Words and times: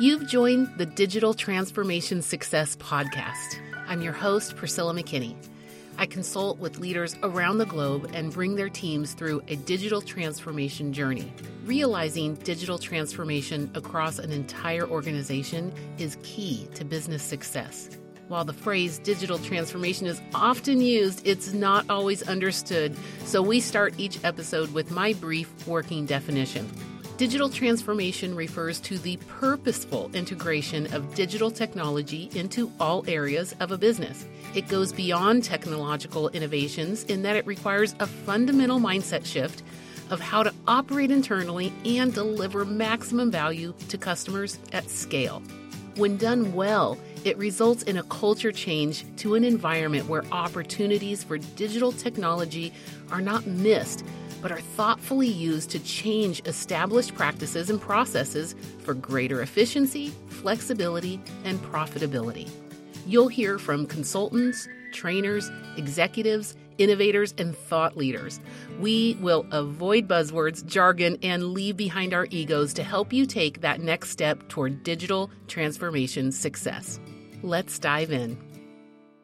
You've 0.00 0.26
joined 0.26 0.76
the 0.76 0.86
Digital 0.86 1.34
Transformation 1.34 2.20
Success 2.20 2.74
Podcast. 2.74 3.60
I'm 3.86 4.02
your 4.02 4.12
host, 4.12 4.56
Priscilla 4.56 4.92
McKinney. 4.92 5.36
I 5.98 6.06
consult 6.06 6.58
with 6.58 6.80
leaders 6.80 7.14
around 7.22 7.58
the 7.58 7.66
globe 7.66 8.10
and 8.12 8.32
bring 8.32 8.56
their 8.56 8.68
teams 8.68 9.14
through 9.14 9.42
a 9.46 9.54
digital 9.54 10.00
transformation 10.00 10.92
journey. 10.92 11.32
Realizing 11.64 12.34
digital 12.34 12.76
transformation 12.76 13.70
across 13.76 14.18
an 14.18 14.32
entire 14.32 14.84
organization 14.84 15.72
is 15.96 16.18
key 16.24 16.66
to 16.74 16.84
business 16.84 17.22
success. 17.22 17.88
While 18.26 18.44
the 18.44 18.52
phrase 18.52 18.98
digital 18.98 19.38
transformation 19.38 20.08
is 20.08 20.20
often 20.34 20.80
used, 20.80 21.24
it's 21.24 21.52
not 21.52 21.88
always 21.88 22.20
understood, 22.24 22.96
so 23.26 23.40
we 23.40 23.60
start 23.60 23.94
each 23.96 24.18
episode 24.24 24.72
with 24.72 24.90
my 24.90 25.12
brief 25.12 25.68
working 25.68 26.04
definition. 26.04 26.68
Digital 27.16 27.48
transformation 27.48 28.34
refers 28.34 28.80
to 28.80 28.98
the 28.98 29.16
purposeful 29.28 30.10
integration 30.14 30.92
of 30.92 31.14
digital 31.14 31.48
technology 31.48 32.28
into 32.34 32.72
all 32.80 33.04
areas 33.06 33.54
of 33.60 33.70
a 33.70 33.78
business. 33.78 34.26
It 34.52 34.66
goes 34.66 34.92
beyond 34.92 35.44
technological 35.44 36.28
innovations 36.30 37.04
in 37.04 37.22
that 37.22 37.36
it 37.36 37.46
requires 37.46 37.94
a 38.00 38.06
fundamental 38.08 38.80
mindset 38.80 39.24
shift 39.24 39.62
of 40.10 40.18
how 40.18 40.42
to 40.42 40.52
operate 40.66 41.12
internally 41.12 41.72
and 41.84 42.12
deliver 42.12 42.64
maximum 42.64 43.30
value 43.30 43.74
to 43.90 43.96
customers 43.96 44.58
at 44.72 44.90
scale. 44.90 45.40
When 45.94 46.16
done 46.16 46.52
well, 46.52 46.98
it 47.24 47.38
results 47.38 47.84
in 47.84 47.96
a 47.96 48.02
culture 48.02 48.50
change 48.50 49.04
to 49.18 49.36
an 49.36 49.44
environment 49.44 50.08
where 50.08 50.24
opportunities 50.32 51.22
for 51.22 51.38
digital 51.38 51.92
technology 51.92 52.72
are 53.12 53.20
not 53.20 53.46
missed 53.46 54.04
but 54.44 54.52
are 54.52 54.60
thoughtfully 54.60 55.26
used 55.26 55.70
to 55.70 55.78
change 55.78 56.42
established 56.44 57.14
practices 57.14 57.70
and 57.70 57.80
processes 57.80 58.54
for 58.80 58.92
greater 58.92 59.40
efficiency, 59.40 60.08
flexibility, 60.28 61.18
and 61.44 61.58
profitability. 61.62 62.50
You'll 63.06 63.28
hear 63.28 63.58
from 63.58 63.86
consultants, 63.86 64.68
trainers, 64.92 65.50
executives, 65.78 66.56
innovators, 66.76 67.34
and 67.38 67.56
thought 67.56 67.96
leaders. 67.96 68.38
We 68.80 69.16
will 69.18 69.46
avoid 69.50 70.08
buzzwords, 70.08 70.62
jargon, 70.66 71.16
and 71.22 71.54
leave 71.54 71.78
behind 71.78 72.12
our 72.12 72.26
egos 72.28 72.74
to 72.74 72.84
help 72.84 73.14
you 73.14 73.24
take 73.24 73.62
that 73.62 73.80
next 73.80 74.10
step 74.10 74.46
toward 74.50 74.82
digital 74.82 75.30
transformation 75.48 76.30
success. 76.30 77.00
Let's 77.42 77.78
dive 77.78 78.12
in. 78.12 78.36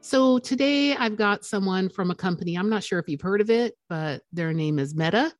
So 0.03 0.39
today 0.39 0.97
I've 0.97 1.17
got 1.17 1.45
someone 1.45 1.91
from 1.91 2.11
a 2.11 2.15
company. 2.15 2.57
I'm 2.57 2.71
not 2.71 2.83
sure 2.83 2.99
if 2.99 3.09
you've 3.09 3.21
heard 3.21 3.41
of 3.41 3.51
it, 3.51 3.75
but 3.89 4.23
their 4.33 4.53
name 4.53 4.79
is 4.79 4.95
Meta. 4.95 5.33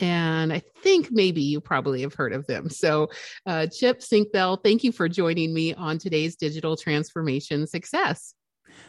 And 0.00 0.52
I 0.52 0.62
think 0.82 1.08
maybe 1.10 1.42
you 1.42 1.60
probably 1.60 2.00
have 2.02 2.14
heard 2.14 2.32
of 2.32 2.46
them. 2.46 2.70
So, 2.70 3.08
uh, 3.46 3.66
Chip 3.66 4.00
Senkbeil, 4.00 4.62
thank 4.64 4.82
you 4.82 4.92
for 4.92 5.08
joining 5.08 5.54
me 5.54 5.74
on 5.74 5.98
today's 5.98 6.36
Digital 6.36 6.76
Transformation 6.76 7.66
Success. 7.66 8.34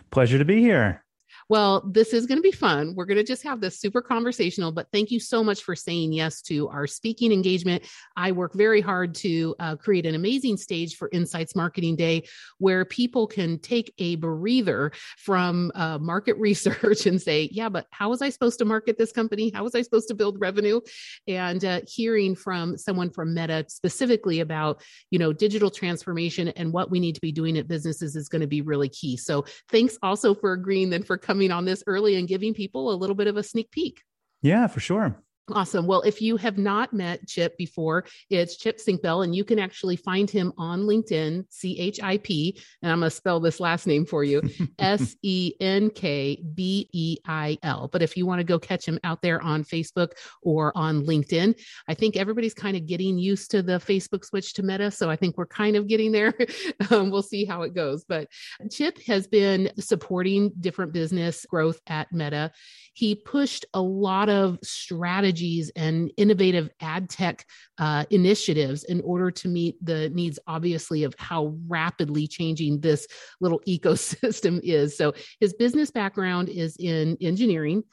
Pleasure 0.10 0.38
to 0.38 0.46
be 0.46 0.62
here. 0.62 1.04
Well, 1.52 1.82
this 1.86 2.14
is 2.14 2.28
going 2.28 2.38
to 2.38 2.42
be 2.42 2.54
fun. 2.54 2.96
We're 2.96 3.04
going 3.04 3.18
to 3.18 3.26
just 3.26 3.44
have 3.44 3.60
this 3.60 3.78
super 3.78 4.02
conversational, 4.02 4.72
but 4.72 4.88
thank 4.94 5.12
you 5.12 5.20
so 5.20 5.44
much 5.44 5.64
for 5.64 5.76
saying 5.76 6.14
yes 6.14 6.42
to 6.44 6.70
our 6.70 6.88
speaking 6.88 7.34
engagement. 7.34 7.84
I 8.16 8.32
work 8.32 8.54
very 8.54 8.80
hard 8.80 9.14
to 9.16 9.54
uh, 9.60 9.76
create 9.76 10.06
an 10.06 10.16
amazing 10.16 10.56
stage 10.56 10.96
for 10.96 11.10
Insights 11.12 11.54
Marketing 11.54 11.98
Day 11.98 12.24
where 12.60 12.86
people 12.86 13.28
can 13.28 13.60
take 13.60 13.94
a 13.98 14.16
breather 14.16 14.94
from 15.18 15.74
uh, 15.76 15.98
market 15.98 16.38
research 16.40 17.06
and 17.06 17.22
say, 17.22 17.50
yeah, 17.52 17.68
but 17.68 17.86
how 17.92 18.12
was 18.12 18.22
I 18.22 18.30
supposed 18.30 18.58
to 18.60 18.66
market 18.66 18.98
this 18.98 19.12
company? 19.12 19.52
How 19.54 19.66
was 19.66 19.76
I 19.76 19.82
supposed 19.82 20.08
to 20.08 20.14
build 20.14 20.40
revenue? 20.40 20.80
And 21.28 21.66
uh, 21.66 21.82
hearing 21.86 22.34
from 22.34 22.78
someone 22.78 23.10
from 23.10 23.34
Meta 23.34 23.66
specifically 23.68 24.40
about, 24.40 24.82
you 25.10 25.20
know, 25.20 25.34
digital 25.34 25.70
transformation 25.70 26.48
and 26.48 26.72
what 26.72 26.90
we 26.90 27.02
need 27.02 27.16
to 27.16 27.22
be 27.22 27.34
doing 27.34 27.58
at 27.58 27.68
businesses 27.68 28.16
is 28.16 28.30
going 28.30 28.40
to 28.40 28.48
be 28.48 28.62
really 28.62 28.88
key. 28.88 29.18
So 29.18 29.44
thanks 29.68 29.98
also 30.02 30.34
for 30.34 30.54
agreeing 30.54 30.94
and 30.94 31.06
for 31.06 31.18
coming 31.18 31.41
coming 31.42 31.52
on 31.52 31.66
this 31.66 31.84
early 31.88 32.18
and 32.18 32.28
giving 32.28 32.54
people 32.54 32.92
a 32.92 32.96
little 32.96 33.16
bit 33.16 33.26
of 33.26 33.36
a 33.36 33.42
sneak 33.42 33.72
peek. 33.72 34.04
Yeah, 34.44 34.68
for 34.68 34.80
sure. 34.80 35.16
Awesome. 35.50 35.88
Well, 35.88 36.02
if 36.02 36.22
you 36.22 36.38
have 36.38 36.58
not 36.58 36.94
met 36.94 37.28
Chip 37.28 37.58
before, 37.58 38.06
it's 38.30 38.58
Chip 38.58 38.78
Senkbeil, 38.78 39.24
and 39.24 39.36
you 39.36 39.44
can 39.44 39.60
actually 39.60 39.96
find 39.96 40.30
him 40.30 40.54
on 40.58 40.84
LinkedIn, 40.84 41.46
C 41.50 41.78
H 41.80 42.00
I 42.02 42.18
P, 42.20 42.58
and 42.82 42.92
I'm 42.92 43.00
going 43.00 43.10
to 43.10 43.16
spell 43.16 43.40
this 43.40 43.60
last 43.60 43.88
name 43.88 44.06
for 44.06 44.24
you 44.24 44.42
S 44.80 45.16
E 45.24 45.54
N 45.60 45.90
K 45.90 46.42
B 46.54 46.88
E 46.94 47.18
I 47.26 47.58
L. 47.64 47.90
But 47.92 48.04
if 48.04 48.16
you 48.16 48.26
want 48.26 48.40
to 48.40 48.44
go 48.44 48.60
catch 48.60 48.86
him 48.86 49.00
out 49.04 49.22
there 49.22 49.42
on 49.42 49.64
Facebook 49.64 50.12
or 50.44 50.72
on 50.78 51.06
LinkedIn, 51.06 51.60
I 51.88 51.96
think 51.96 52.16
everybody's 52.16 52.54
kind 52.54 52.78
of 52.78 52.86
getting 52.86 53.18
used 53.18 53.52
to 53.52 53.64
the 53.64 53.80
Facebook 53.80 54.24
switch 54.24 54.54
to 54.54 54.64
Meta. 54.64 54.92
So 54.92 55.10
I 55.10 55.16
think 55.16 55.38
we're 55.38 55.48
kind 55.48 55.76
of 55.76 55.88
getting 55.88 56.12
there. 56.12 56.34
um, 56.92 57.10
we'll 57.10 57.24
see 57.24 57.46
how 57.46 57.64
it 57.64 57.74
goes. 57.74 58.06
But 58.08 58.28
Chip 58.70 59.00
has 59.08 59.28
been 59.28 59.72
supporting 59.80 60.52
different 60.60 60.94
business 60.94 61.46
growth 61.48 61.82
at 61.88 62.12
Meta. 62.14 62.52
He 62.94 63.16
pushed 63.16 63.66
a 63.74 63.82
lot 63.82 64.30
of 64.30 64.60
strategy 64.64 65.41
strategies 65.42 65.72
and 65.76 66.12
innovative 66.18 66.70
ad 66.82 67.10
tech 67.10 67.46
uh, 67.80 68.06
initiatives 68.10 68.84
in 68.84 69.02
order 69.02 69.32
to 69.32 69.48
meet 69.48 69.76
the 69.84 70.10
needs, 70.10 70.38
obviously, 70.48 71.04
of 71.04 71.16
how 71.18 71.56
rapidly 71.68 72.28
changing 72.28 72.80
this 72.80 73.08
little 73.40 73.62
ecosystem 73.68 74.60
is. 74.64 74.96
So, 74.98 75.14
his 75.40 75.54
business 75.54 75.92
background 75.92 76.50
is 76.50 76.76
in 76.78 77.18
engineering 77.22 77.84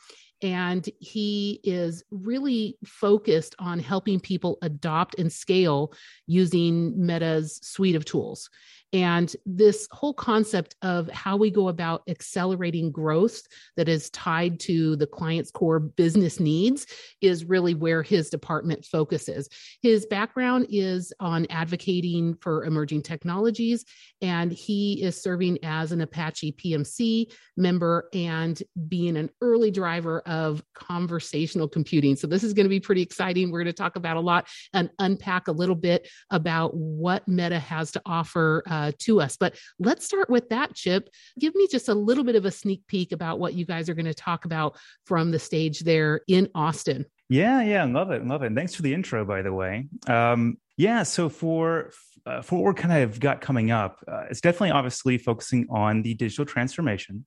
and 0.40 0.88
he 1.00 1.60
is 1.64 2.04
really 2.12 2.76
focused 2.84 3.56
on 3.58 3.80
helping 3.80 4.20
people 4.20 4.58
adopt 4.62 5.18
and 5.18 5.32
scale 5.32 5.92
using 6.28 6.94
Meta's 6.94 7.58
suite 7.62 7.96
of 7.96 8.04
tools. 8.04 8.48
And 8.92 9.34
this 9.44 9.86
whole 9.90 10.14
concept 10.14 10.74
of 10.80 11.10
how 11.10 11.36
we 11.36 11.50
go 11.50 11.68
about 11.68 12.02
accelerating 12.08 12.90
growth 12.90 13.42
that 13.76 13.88
is 13.88 14.08
tied 14.10 14.58
to 14.60 14.96
the 14.96 15.06
client's 15.06 15.50
core 15.50 15.78
business 15.78 16.40
needs 16.40 16.86
is 17.20 17.44
really 17.44 17.74
where 17.74 18.02
his 18.02 18.30
department 18.30 18.84
focuses. 18.86 19.48
His 19.82 20.06
background 20.06 20.68
is 20.70 21.12
on 21.20 21.46
advocating 21.50 22.34
for 22.40 22.64
emerging 22.64 23.02
technologies, 23.02 23.84
and 24.22 24.50
he 24.50 25.02
is 25.02 25.22
serving 25.22 25.58
as 25.62 25.92
an 25.92 26.00
Apache 26.00 26.52
PMC 26.52 27.32
member 27.58 28.08
and 28.14 28.62
being 28.88 29.16
an 29.16 29.28
early 29.42 29.70
driver 29.70 30.20
of 30.20 30.62
conversational 30.74 31.68
computing. 31.68 32.16
So, 32.16 32.26
this 32.26 32.42
is 32.42 32.54
going 32.54 32.64
to 32.64 32.70
be 32.70 32.80
pretty 32.80 33.02
exciting. 33.02 33.50
We're 33.50 33.62
going 33.62 33.66
to 33.66 33.72
talk 33.72 33.96
about 33.96 34.16
a 34.16 34.20
lot 34.20 34.48
and 34.72 34.88
unpack 34.98 35.48
a 35.48 35.52
little 35.52 35.74
bit 35.74 36.08
about 36.30 36.74
what 36.74 37.26
Meta 37.28 37.58
has 37.58 37.90
to 37.92 38.02
offer. 38.06 38.62
Uh, 38.66 38.77
uh, 38.78 38.92
to 38.98 39.20
us. 39.20 39.36
But 39.36 39.58
let's 39.78 40.04
start 40.04 40.30
with 40.30 40.48
that, 40.50 40.74
Chip. 40.74 41.08
Give 41.38 41.54
me 41.54 41.66
just 41.70 41.88
a 41.88 41.94
little 41.94 42.24
bit 42.24 42.36
of 42.36 42.44
a 42.44 42.50
sneak 42.50 42.86
peek 42.86 43.12
about 43.12 43.40
what 43.40 43.54
you 43.54 43.64
guys 43.64 43.88
are 43.88 43.94
going 43.94 44.06
to 44.06 44.14
talk 44.14 44.44
about 44.44 44.76
from 45.04 45.30
the 45.30 45.38
stage 45.38 45.80
there 45.80 46.20
in 46.28 46.48
Austin. 46.54 47.04
Yeah, 47.28 47.62
yeah, 47.62 47.84
love 47.84 48.10
it, 48.10 48.24
love 48.26 48.42
it. 48.42 48.54
Thanks 48.54 48.74
for 48.74 48.82
the 48.82 48.94
intro, 48.94 49.24
by 49.24 49.42
the 49.42 49.52
way. 49.52 49.88
Um, 50.06 50.58
yeah, 50.76 51.02
so 51.02 51.28
for 51.28 51.90
uh, 52.24 52.42
for 52.42 52.56
what 52.56 52.64
we're 52.64 52.74
kind 52.74 53.02
of 53.02 53.18
got 53.18 53.40
coming 53.40 53.70
up, 53.70 54.02
uh, 54.06 54.24
it's 54.30 54.40
definitely 54.40 54.70
obviously 54.70 55.18
focusing 55.18 55.66
on 55.70 56.02
the 56.02 56.14
digital 56.14 56.44
transformation. 56.44 57.26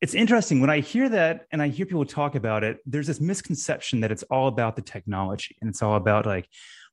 It's 0.00 0.14
interesting 0.14 0.60
when 0.60 0.70
I 0.70 0.80
hear 0.80 1.08
that 1.08 1.46
and 1.50 1.60
I 1.60 1.68
hear 1.68 1.86
people 1.86 2.04
talk 2.04 2.34
about 2.34 2.62
it. 2.64 2.78
There's 2.86 3.06
this 3.06 3.20
misconception 3.20 4.00
that 4.00 4.12
it's 4.12 4.22
all 4.24 4.48
about 4.48 4.76
the 4.76 4.82
technology 4.82 5.56
and 5.60 5.68
it's 5.68 5.82
all 5.82 5.96
about 5.96 6.24
like 6.24 6.48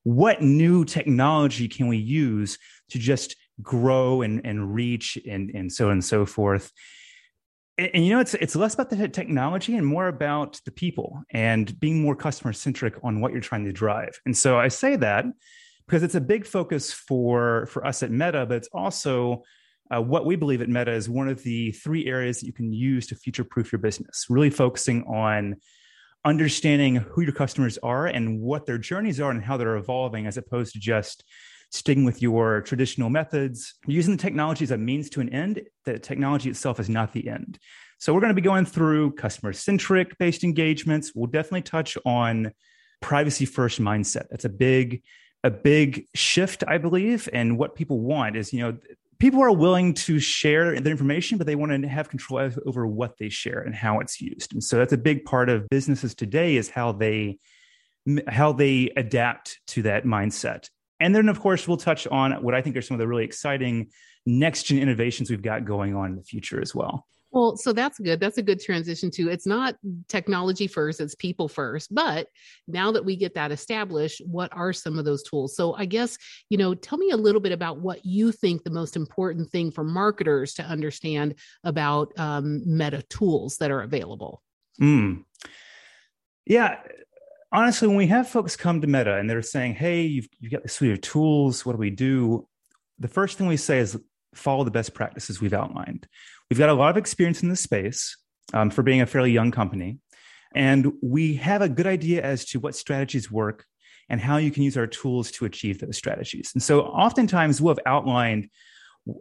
what 0.06 0.42
new 0.42 0.86
technology 0.86 1.68
can 1.68 1.88
we 1.88 1.98
use 1.98 2.58
to 2.90 3.00
just 3.00 3.36
grow 3.62 4.22
and, 4.22 4.46
and 4.46 4.74
reach 4.74 5.18
and, 5.30 5.50
and 5.52 5.72
so 5.72 5.88
on 5.88 5.94
and 5.94 6.06
so 6.06 6.26
forth. 6.26 6.72
And, 7.78 7.92
and, 7.94 8.06
you 8.06 8.12
know, 8.12 8.20
it's 8.20 8.34
it's 8.36 8.56
less 8.56 8.74
about 8.74 8.90
the 8.90 9.08
technology 9.08 9.76
and 9.76 9.86
more 9.86 10.08
about 10.08 10.60
the 10.66 10.72
people 10.72 11.24
and 11.32 11.78
being 11.80 12.02
more 12.02 12.16
customer 12.16 12.54
centric 12.54 12.96
on 13.04 13.22
what 13.22 13.32
you're 13.32 13.42
trying 13.42 13.66
to 13.66 13.74
drive. 13.74 14.20
And 14.26 14.36
so 14.36 14.58
I 14.58 14.70
say 14.70 14.96
that 14.98 15.26
because 15.86 16.04
it's 16.04 16.16
a 16.16 16.22
big 16.22 16.46
focus 16.46 16.92
for 16.92 17.68
for 17.68 17.86
us 17.86 18.04
at 18.04 18.12
Meta, 18.12 18.46
but 18.46 18.58
it's 18.58 18.70
also 18.74 19.44
uh, 19.94 20.02
what 20.02 20.26
we 20.26 20.36
believe 20.36 20.62
at 20.62 20.70
Meta 20.70 20.92
is 20.92 21.08
one 21.08 21.30
of 21.30 21.44
the 21.44 21.72
three 21.72 22.08
areas 22.08 22.40
that 22.40 22.48
you 22.48 22.54
can 22.54 22.74
use 22.74 23.08
to 23.08 23.16
future 23.16 23.44
proof 23.44 23.72
your 23.72 23.80
business. 23.80 24.26
Really 24.30 24.50
focusing 24.50 25.04
on 25.04 25.58
understanding 26.24 26.96
who 26.96 27.22
your 27.22 27.34
customers 27.34 27.78
are 27.84 28.08
and 28.08 28.42
what 28.42 28.66
their 28.66 28.80
journeys 28.80 29.20
are 29.20 29.30
and 29.30 29.44
how 29.44 29.58
they're 29.58 29.76
evolving, 29.76 30.26
as 30.26 30.38
opposed 30.38 30.74
to 30.74 30.80
just 30.80 31.24
sticking 31.76 32.06
with 32.06 32.22
your 32.22 32.62
traditional 32.62 33.10
methods, 33.10 33.76
using 33.86 34.16
the 34.16 34.22
technology 34.22 34.64
as 34.64 34.72
a 34.72 34.78
means 34.78 35.10
to 35.12 35.22
an 35.22 35.30
end. 35.30 35.62
The 35.84 36.00
technology 36.00 36.50
itself 36.50 36.80
is 36.80 36.90
not 36.90 37.14
the 37.14 37.28
end. 37.28 37.60
So 37.98 38.14
we're 38.14 38.22
going 38.22 38.32
to 38.32 38.36
be 38.36 38.42
going 38.42 38.66
through 38.66 39.14
customer 39.14 39.54
centric 39.54 40.18
based 40.18 40.44
engagements. 40.44 41.14
We'll 41.16 41.28
definitely 41.28 41.62
touch 41.62 41.98
on 42.06 42.52
privacy 43.02 43.46
first 43.46 43.80
mindset. 43.80 44.26
That's 44.30 44.46
a 44.46 44.50
big 44.50 45.04
a 45.44 45.52
big 45.52 46.08
shift, 46.16 46.64
I 46.68 46.80
believe, 46.80 47.30
and 47.32 47.60
what 47.60 47.76
people 47.76 48.00
want 48.00 48.36
is, 48.36 48.52
you 48.52 48.62
know, 48.62 48.78
people 49.20 49.44
are 49.44 49.52
willing 49.52 49.94
to 49.94 50.20
share 50.20 50.80
their 50.80 50.92
information, 50.92 51.38
but 51.38 51.46
they 51.46 51.56
want 51.56 51.84
to 51.84 51.88
have 51.88 52.10
control 52.10 52.50
over 52.66 52.88
what 52.88 53.18
they 53.20 53.30
share 53.30 53.62
and 53.62 53.76
how 53.76 54.00
it's 54.00 54.20
used. 54.20 54.54
And 54.54 54.64
so 54.64 54.78
that's 54.78 54.92
a 54.92 54.98
big 54.98 55.24
part 55.24 55.50
of 55.50 55.70
businesses 55.70 56.16
today 56.16 56.56
is 56.56 56.70
how 56.70 56.94
they 56.94 57.38
how 58.28 58.54
they 58.54 58.92
adapt 58.96 59.60
to 59.68 59.82
that 59.84 60.06
mindset 60.06 60.70
And 61.00 61.14
then, 61.14 61.30
of 61.30 61.40
course, 61.40 61.68
we'll 61.68 61.78
touch 61.78 62.08
on 62.08 62.32
what 62.44 62.56
I 62.56 62.62
think 62.62 62.78
are 62.78 62.82
some 62.82 62.96
of 62.96 63.00
the 63.00 63.08
really 63.08 63.26
exciting 63.26 63.90
next 64.26 64.64
gen 64.64 64.80
innovations 64.80 65.30
we've 65.30 65.42
got 65.42 65.66
going 65.66 65.96
on 65.96 66.12
in 66.12 66.16
the 66.16 66.24
future 66.24 66.62
as 66.62 66.74
well. 66.74 67.06
Well, 67.36 67.58
so 67.58 67.74
that's 67.74 68.00
good. 68.00 68.22
That's 68.22 68.38
a 68.38 68.42
good 68.42 68.62
transition 68.62 69.12
to 69.12 69.30
it's 69.30 69.46
not 69.46 69.76
technology 70.08 70.68
first, 70.68 71.02
it's 71.02 71.16
people 71.16 71.50
first. 71.50 71.94
But 71.94 72.28
now 72.66 72.94
that 72.94 73.04
we 73.04 73.18
get 73.18 73.34
that 73.36 73.52
established, 73.52 74.22
what 74.26 74.50
are 74.54 74.72
some 74.72 74.98
of 74.98 75.04
those 75.04 75.22
tools? 75.22 75.54
So 75.54 75.74
I 75.74 75.84
guess, 75.84 76.18
you 76.50 76.58
know, 76.58 76.74
tell 76.74 76.98
me 76.98 77.10
a 77.10 77.18
little 77.18 77.42
bit 77.42 77.52
about 77.52 77.82
what 77.82 78.06
you 78.06 78.32
think 78.32 78.64
the 78.64 78.70
most 78.70 78.96
important 78.96 79.50
thing 79.50 79.70
for 79.70 79.84
marketers 79.84 80.54
to 80.54 80.64
understand 80.64 81.36
about 81.66 82.18
um, 82.18 82.62
meta 82.66 83.04
tools 83.10 83.58
that 83.58 83.70
are 83.70 83.82
available. 83.82 84.42
Mm. 84.82 85.26
Yeah. 86.46 86.78
Honestly, 87.56 87.88
when 87.88 87.96
we 87.96 88.08
have 88.08 88.28
folks 88.28 88.58
come 88.58 88.82
to 88.82 88.88
Meta 88.88 89.16
and 89.16 89.30
they're 89.30 89.42
saying, 89.42 89.76
hey, 89.76 90.02
you've, 90.02 90.28
you've 90.42 90.52
got 90.52 90.64
this 90.64 90.74
suite 90.74 90.92
of 90.92 91.00
tools, 91.00 91.66
what 91.66 91.72
do 91.72 91.78
we 91.78 91.90
do? 91.90 92.46
The 93.00 93.08
first 93.08 93.38
thing 93.38 93.48
we 93.48 93.56
say 93.56 93.80
is 93.80 93.98
follow 94.34 94.66
the 94.66 94.72
best 94.72 94.94
practices 94.94 95.40
we've 95.40 95.54
outlined. 95.54 96.06
We've 96.50 96.60
got 96.60 96.68
a 96.68 96.74
lot 96.74 96.90
of 96.90 96.98
experience 96.98 97.44
in 97.44 97.48
this 97.48 97.62
space 97.62 98.18
um, 98.54 98.70
for 98.70 98.84
being 98.84 99.00
a 99.00 99.06
fairly 99.06 99.32
young 99.32 99.52
company. 99.52 100.00
And 100.54 100.92
we 101.02 101.36
have 101.36 101.62
a 101.62 101.70
good 101.70 101.88
idea 101.88 102.22
as 102.22 102.44
to 102.48 102.60
what 102.60 102.76
strategies 102.76 103.32
work 103.32 103.66
and 104.10 104.20
how 104.20 104.36
you 104.36 104.52
can 104.52 104.64
use 104.64 104.76
our 104.76 104.86
tools 104.86 105.32
to 105.32 105.46
achieve 105.46 105.80
those 105.80 105.96
strategies. 105.96 106.52
And 106.56 106.62
so 106.62 106.82
oftentimes 106.82 107.62
we'll 107.62 107.76
have 107.76 107.86
outlined 107.86 108.50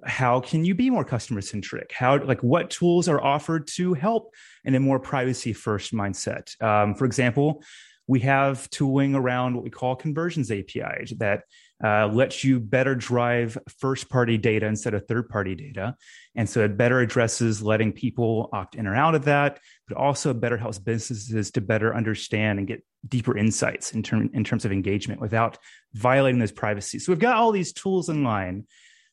how 0.04 0.40
can 0.40 0.64
you 0.64 0.74
be 0.74 0.88
more 0.88 1.04
customer 1.04 1.42
centric 1.42 1.92
how 1.92 2.18
like 2.24 2.42
what 2.42 2.70
tools 2.70 3.06
are 3.06 3.22
offered 3.22 3.66
to 3.66 3.92
help 3.92 4.32
in 4.64 4.74
a 4.74 4.80
more 4.80 4.98
privacy 4.98 5.52
first 5.52 5.92
mindset 5.92 6.58
um, 6.62 6.94
for 6.94 7.04
example 7.04 7.62
we 8.06 8.20
have 8.20 8.68
tooling 8.70 9.14
around 9.14 9.54
what 9.54 9.64
we 9.64 9.70
call 9.70 9.96
conversions 9.96 10.50
api 10.50 11.06
that 11.16 11.44
uh, 11.82 12.06
lets 12.08 12.44
you 12.44 12.60
better 12.60 12.94
drive 12.94 13.58
first 13.78 14.08
party 14.08 14.38
data 14.38 14.66
instead 14.66 14.94
of 14.94 15.06
third 15.06 15.28
party 15.28 15.54
data. 15.54 15.96
And 16.34 16.48
so 16.48 16.64
it 16.64 16.76
better 16.76 17.00
addresses 17.00 17.62
letting 17.62 17.92
people 17.92 18.48
opt 18.52 18.74
in 18.74 18.86
or 18.86 18.94
out 18.94 19.14
of 19.14 19.24
that, 19.24 19.58
but 19.88 19.96
also 19.96 20.32
better 20.32 20.56
helps 20.56 20.78
businesses 20.78 21.50
to 21.52 21.60
better 21.60 21.94
understand 21.94 22.58
and 22.58 22.68
get 22.68 22.84
deeper 23.08 23.36
insights 23.36 23.92
in, 23.92 24.30
in 24.32 24.44
terms 24.44 24.64
of 24.64 24.72
engagement 24.72 25.20
without 25.20 25.58
violating 25.94 26.38
those 26.38 26.52
privacy. 26.52 26.98
So 26.98 27.12
we've 27.12 27.18
got 27.18 27.36
all 27.36 27.52
these 27.52 27.72
tools 27.72 28.08
in 28.08 28.22
line, 28.22 28.66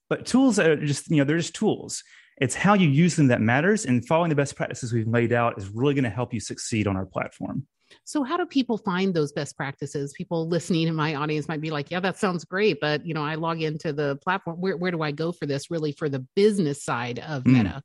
but 0.09 0.25
tools 0.25 0.59
are 0.59 0.75
just, 0.75 1.09
you 1.09 1.17
know, 1.17 1.23
they're 1.23 1.37
just 1.37 1.55
tools. 1.55 2.03
It's 2.39 2.55
how 2.55 2.73
you 2.73 2.89
use 2.89 3.15
them 3.15 3.27
that 3.27 3.41
matters. 3.41 3.85
And 3.85 4.05
following 4.05 4.29
the 4.29 4.35
best 4.35 4.55
practices 4.55 4.93
we've 4.93 5.07
laid 5.07 5.31
out 5.33 5.57
is 5.57 5.69
really 5.69 5.93
going 5.93 6.05
to 6.05 6.09
help 6.09 6.33
you 6.33 6.39
succeed 6.39 6.87
on 6.87 6.95
our 6.95 7.05
platform. 7.05 7.67
So 8.03 8.23
how 8.23 8.37
do 8.37 8.45
people 8.45 8.77
find 8.77 9.13
those 9.13 9.31
best 9.31 9.55
practices? 9.57 10.13
People 10.13 10.47
listening 10.47 10.87
in 10.87 10.95
my 10.95 11.15
audience 11.15 11.47
might 11.47 11.61
be 11.61 11.71
like, 11.71 11.91
yeah, 11.91 11.99
that 11.99 12.17
sounds 12.17 12.45
great, 12.45 12.79
but 12.79 13.05
you 13.05 13.13
know, 13.13 13.23
I 13.23 13.35
log 13.35 13.61
into 13.61 13.93
the 13.93 14.17
platform. 14.17 14.59
Where, 14.59 14.77
where 14.77 14.91
do 14.91 15.01
I 15.01 15.11
go 15.11 15.31
for 15.31 15.45
this 15.45 15.71
really 15.71 15.91
for 15.91 16.09
the 16.09 16.25
business 16.35 16.83
side 16.83 17.19
of 17.19 17.43
mm. 17.43 17.53
Meta? 17.53 17.83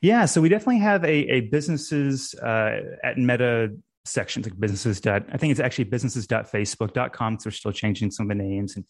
Yeah, 0.00 0.26
so 0.26 0.40
we 0.40 0.48
definitely 0.48 0.78
have 0.78 1.04
a, 1.04 1.08
a 1.08 1.40
businesses 1.40 2.34
uh, 2.34 2.80
at 3.02 3.18
Meta 3.18 3.74
sections 4.04 4.46
like 4.46 4.58
businesses 4.58 5.00
dot 5.00 5.24
I 5.32 5.36
think 5.36 5.50
it's 5.50 5.60
actually 5.60 5.84
businesses.facebook.com. 5.84 7.38
So 7.38 7.48
we're 7.48 7.52
still 7.52 7.72
changing 7.72 8.10
some 8.10 8.30
of 8.30 8.36
the 8.36 8.42
names 8.42 8.76
and 8.76 8.84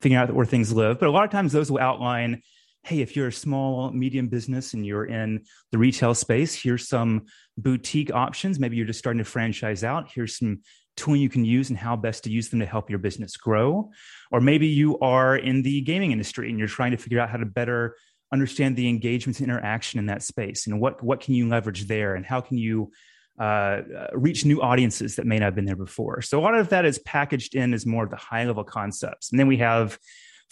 figuring 0.00 0.22
out 0.22 0.34
where 0.34 0.46
things 0.46 0.72
live. 0.72 0.98
But 0.98 1.08
a 1.08 1.12
lot 1.12 1.24
of 1.24 1.30
times 1.30 1.52
those 1.52 1.70
will 1.70 1.80
outline 1.80 2.42
hey, 2.84 3.00
if 3.00 3.16
you're 3.16 3.28
a 3.28 3.32
small, 3.32 3.90
medium 3.90 4.28
business 4.28 4.74
and 4.74 4.84
you're 4.84 5.06
in 5.06 5.44
the 5.72 5.78
retail 5.78 6.14
space, 6.14 6.54
here's 6.54 6.86
some 6.86 7.26
boutique 7.56 8.12
options. 8.12 8.60
Maybe 8.60 8.76
you're 8.76 8.86
just 8.86 8.98
starting 8.98 9.18
to 9.18 9.24
franchise 9.24 9.82
out. 9.82 10.10
Here's 10.14 10.38
some 10.38 10.60
tooling 10.96 11.22
you 11.22 11.30
can 11.30 11.44
use 11.44 11.70
and 11.70 11.78
how 11.78 11.96
best 11.96 12.24
to 12.24 12.30
use 12.30 12.50
them 12.50 12.60
to 12.60 12.66
help 12.66 12.90
your 12.90 12.98
business 12.98 13.36
grow. 13.36 13.90
Or 14.30 14.40
maybe 14.40 14.66
you 14.66 14.98
are 15.00 15.36
in 15.36 15.62
the 15.62 15.80
gaming 15.80 16.12
industry 16.12 16.50
and 16.50 16.58
you're 16.58 16.68
trying 16.68 16.90
to 16.90 16.96
figure 16.98 17.18
out 17.18 17.30
how 17.30 17.38
to 17.38 17.46
better 17.46 17.96
understand 18.32 18.76
the 18.76 18.88
engagement 18.88 19.40
and 19.40 19.48
interaction 19.48 19.98
in 19.98 20.06
that 20.06 20.22
space 20.22 20.66
and 20.66 20.80
what, 20.80 21.02
what 21.02 21.20
can 21.20 21.34
you 21.34 21.48
leverage 21.48 21.86
there 21.86 22.14
and 22.14 22.26
how 22.26 22.40
can 22.40 22.58
you 22.58 22.90
uh, 23.38 23.80
reach 24.12 24.44
new 24.44 24.60
audiences 24.60 25.16
that 25.16 25.26
may 25.26 25.38
not 25.38 25.46
have 25.46 25.54
been 25.54 25.64
there 25.64 25.74
before. 25.74 26.22
So 26.22 26.38
a 26.38 26.42
lot 26.42 26.54
of 26.54 26.68
that 26.68 26.84
is 26.84 26.98
packaged 27.00 27.54
in 27.54 27.74
as 27.74 27.84
more 27.84 28.04
of 28.04 28.10
the 28.10 28.16
high 28.16 28.44
level 28.44 28.62
concepts. 28.62 29.30
And 29.30 29.40
then 29.40 29.48
we 29.48 29.56
have 29.56 29.98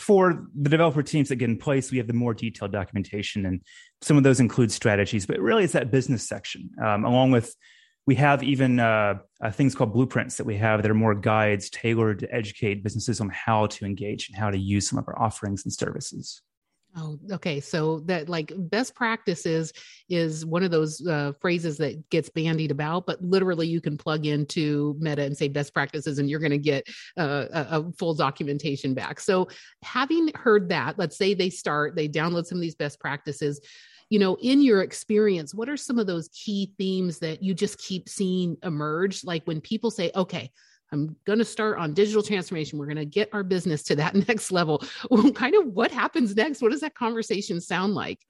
for 0.03 0.47
the 0.55 0.69
developer 0.69 1.03
teams 1.03 1.29
that 1.29 1.37
get 1.37 1.49
in 1.49 1.57
place, 1.57 1.91
we 1.91 1.99
have 1.99 2.07
the 2.07 2.13
more 2.13 2.35
detailed 2.35 2.73
documentation, 2.73 3.47
and 3.47 3.63
some 4.01 4.17
of 4.17 4.23
those 4.23 4.41
include 4.41 4.73
strategies. 4.73 5.27
But 5.27 5.39
really, 5.39 5.65
it's 5.65 5.73
that 5.73 5.91
business 5.91 6.27
section, 6.29 6.71
um, 6.85 7.05
along 7.05 7.31
with 7.31 7.55
we 8.05 8.17
have 8.17 8.43
even 8.43 8.81
uh, 8.81 9.15
uh, 9.41 9.51
things 9.53 9.77
called 9.77 9.93
blueprints 9.93 10.37
that 10.37 10.45
we 10.45 10.57
have 10.57 10.83
that 10.83 10.91
are 10.91 10.95
more 10.95 11.15
guides 11.15 11.71
tailored 11.71 12.19
to 12.19 12.35
educate 12.35 12.83
businesses 12.83 13.21
on 13.21 13.31
how 13.31 13.67
to 13.67 13.85
engage 13.85 14.29
and 14.29 14.37
how 14.37 14.51
to 14.51 14.59
use 14.59 14.89
some 14.89 14.99
of 14.99 15.07
our 15.07 15.17
offerings 15.23 15.65
and 15.65 15.73
services. 15.73 16.43
Oh, 16.95 17.19
okay. 17.31 17.59
So 17.59 18.01
that 18.01 18.29
like 18.29 18.53
best 18.55 18.95
practices 18.95 19.73
is 20.11 20.45
one 20.45 20.63
of 20.63 20.71
those 20.71 21.07
uh, 21.07 21.33
phrases 21.41 21.79
that 21.79 22.11
gets 22.11 22.29
bandied 22.29 22.71
about, 22.71 23.07
but 23.07 23.23
literally 23.23 23.67
you 23.67 23.81
can 23.81 23.97
plug 23.97 24.27
into 24.27 24.95
Meta 24.99 25.23
and 25.23 25.37
say 25.37 25.49
best 25.49 25.73
practices, 25.73 26.19
and 26.19 26.29
you're 26.29 26.41
going 26.41 26.51
to 26.51 26.59
get 26.59 26.87
uh, 27.17 27.47
a, 27.51 27.67
a, 27.79 27.93
full 27.93 28.13
documentation 28.13 28.93
back. 28.93 29.21
So 29.21 29.49
having 29.83 30.31
heard 30.35 30.69
that, 30.69 30.99
let's 30.99 31.17
say 31.17 31.33
they 31.33 31.49
start, 31.49 31.97
they 31.97 32.09
download 32.09 32.45
some 32.45 32.59
of 32.59 32.63
these 32.63 32.75
best 32.75 33.01
practices. 33.01 33.61
You 34.11 34.19
know, 34.19 34.37
in 34.43 34.61
your 34.61 34.83
experience, 34.83 35.55
what 35.55 35.71
are 35.71 35.79
some 35.79 35.99
of 35.99 36.07
those 36.07 36.29
key 36.29 36.75
themes 36.77 37.21
that 37.21 37.43
you 37.43 37.55
just 37.55 37.79
keep 37.79 38.07
seeing 38.07 38.59
emerge? 38.63 39.25
Like 39.25 39.47
when 39.47 39.63
people 39.63 39.91
say, 39.91 40.11
okay, 40.15 40.51
I'm 40.93 41.17
going 41.25 41.39
to 41.39 41.45
start 41.45 41.79
on 41.79 41.95
digital 41.95 42.23
transformation. 42.23 42.79
We're 42.79 42.87
going 42.87 42.97
to 42.97 43.07
get 43.07 43.31
our 43.33 43.43
business 43.43 43.83
to 43.85 43.97
that 43.97 44.15
next 44.29 44.53
level. 44.53 44.85
kind 45.35 45.55
of 45.55 45.67
what 45.69 45.91
happens 45.91 46.37
next? 46.37 46.61
What 46.61 46.71
does 46.71 46.81
that 46.81 46.95
conversation 46.95 47.61
sound 47.61 47.95
like? 47.95 48.21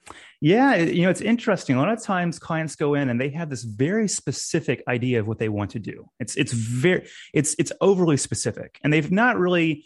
Yeah, 0.40 0.76
you 0.76 1.02
know, 1.02 1.10
it's 1.10 1.20
interesting. 1.20 1.76
A 1.76 1.80
lot 1.80 1.92
of 1.92 2.02
times 2.02 2.38
clients 2.38 2.76
go 2.76 2.94
in 2.94 3.10
and 3.10 3.20
they 3.20 3.30
have 3.30 3.50
this 3.50 3.64
very 3.64 4.08
specific 4.08 4.82
idea 4.88 5.20
of 5.20 5.26
what 5.26 5.38
they 5.38 5.48
want 5.48 5.70
to 5.72 5.78
do. 5.78 6.08
It's 6.20 6.36
it's 6.36 6.52
very 6.52 7.08
it's 7.34 7.54
it's 7.58 7.72
overly 7.80 8.16
specific 8.16 8.78
and 8.82 8.92
they've 8.92 9.10
not 9.10 9.38
really 9.38 9.84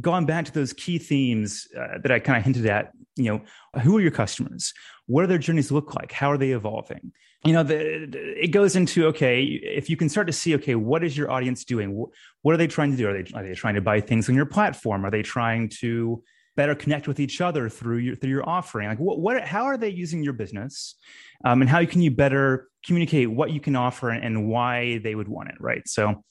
gone 0.00 0.26
back 0.26 0.44
to 0.44 0.52
those 0.52 0.72
key 0.72 0.98
themes 0.98 1.66
uh, 1.76 1.98
that 2.02 2.12
I 2.12 2.18
kind 2.18 2.38
of 2.38 2.44
hinted 2.44 2.66
at, 2.66 2.92
you 3.16 3.24
know, 3.24 3.80
who 3.82 3.96
are 3.96 4.00
your 4.00 4.10
customers? 4.10 4.74
What 5.06 5.22
do 5.22 5.26
their 5.26 5.38
journeys 5.38 5.72
look 5.72 5.94
like? 5.94 6.12
How 6.12 6.30
are 6.30 6.38
they 6.38 6.50
evolving? 6.50 7.12
You 7.44 7.52
know, 7.52 7.62
the, 7.62 8.42
it 8.42 8.48
goes 8.48 8.74
into 8.74 9.06
okay, 9.06 9.42
if 9.42 9.88
you 9.88 9.96
can 9.96 10.08
start 10.08 10.26
to 10.26 10.32
see, 10.32 10.56
okay, 10.56 10.74
what 10.74 11.04
is 11.04 11.16
your 11.16 11.30
audience 11.30 11.64
doing? 11.64 12.04
What 12.42 12.54
are 12.54 12.56
they 12.56 12.66
trying 12.66 12.90
to 12.90 12.96
do? 12.96 13.08
Are 13.08 13.22
they 13.22 13.30
are 13.32 13.44
they 13.44 13.54
trying 13.54 13.76
to 13.76 13.80
buy 13.80 14.00
things 14.00 14.28
on 14.28 14.34
your 14.34 14.46
platform? 14.46 15.04
Are 15.04 15.10
they 15.10 15.22
trying 15.22 15.68
to 15.80 16.22
better 16.56 16.74
connect 16.74 17.06
with 17.06 17.20
each 17.20 17.40
other 17.40 17.68
through 17.68 17.98
your 17.98 18.16
through 18.16 18.30
your 18.30 18.48
offering? 18.48 18.88
Like, 18.88 18.98
what, 18.98 19.20
what 19.20 19.46
how 19.46 19.64
are 19.64 19.76
they 19.76 19.88
using 19.88 20.24
your 20.24 20.32
business, 20.32 20.96
um, 21.44 21.62
and 21.62 21.70
how 21.70 21.84
can 21.86 22.00
you 22.00 22.10
better 22.10 22.68
communicate 22.84 23.30
what 23.30 23.52
you 23.52 23.60
can 23.60 23.76
offer 23.76 24.10
and 24.10 24.48
why 24.48 24.98
they 24.98 25.14
would 25.14 25.28
want 25.28 25.50
it? 25.50 25.54
Right. 25.60 25.86
So, 25.86 26.24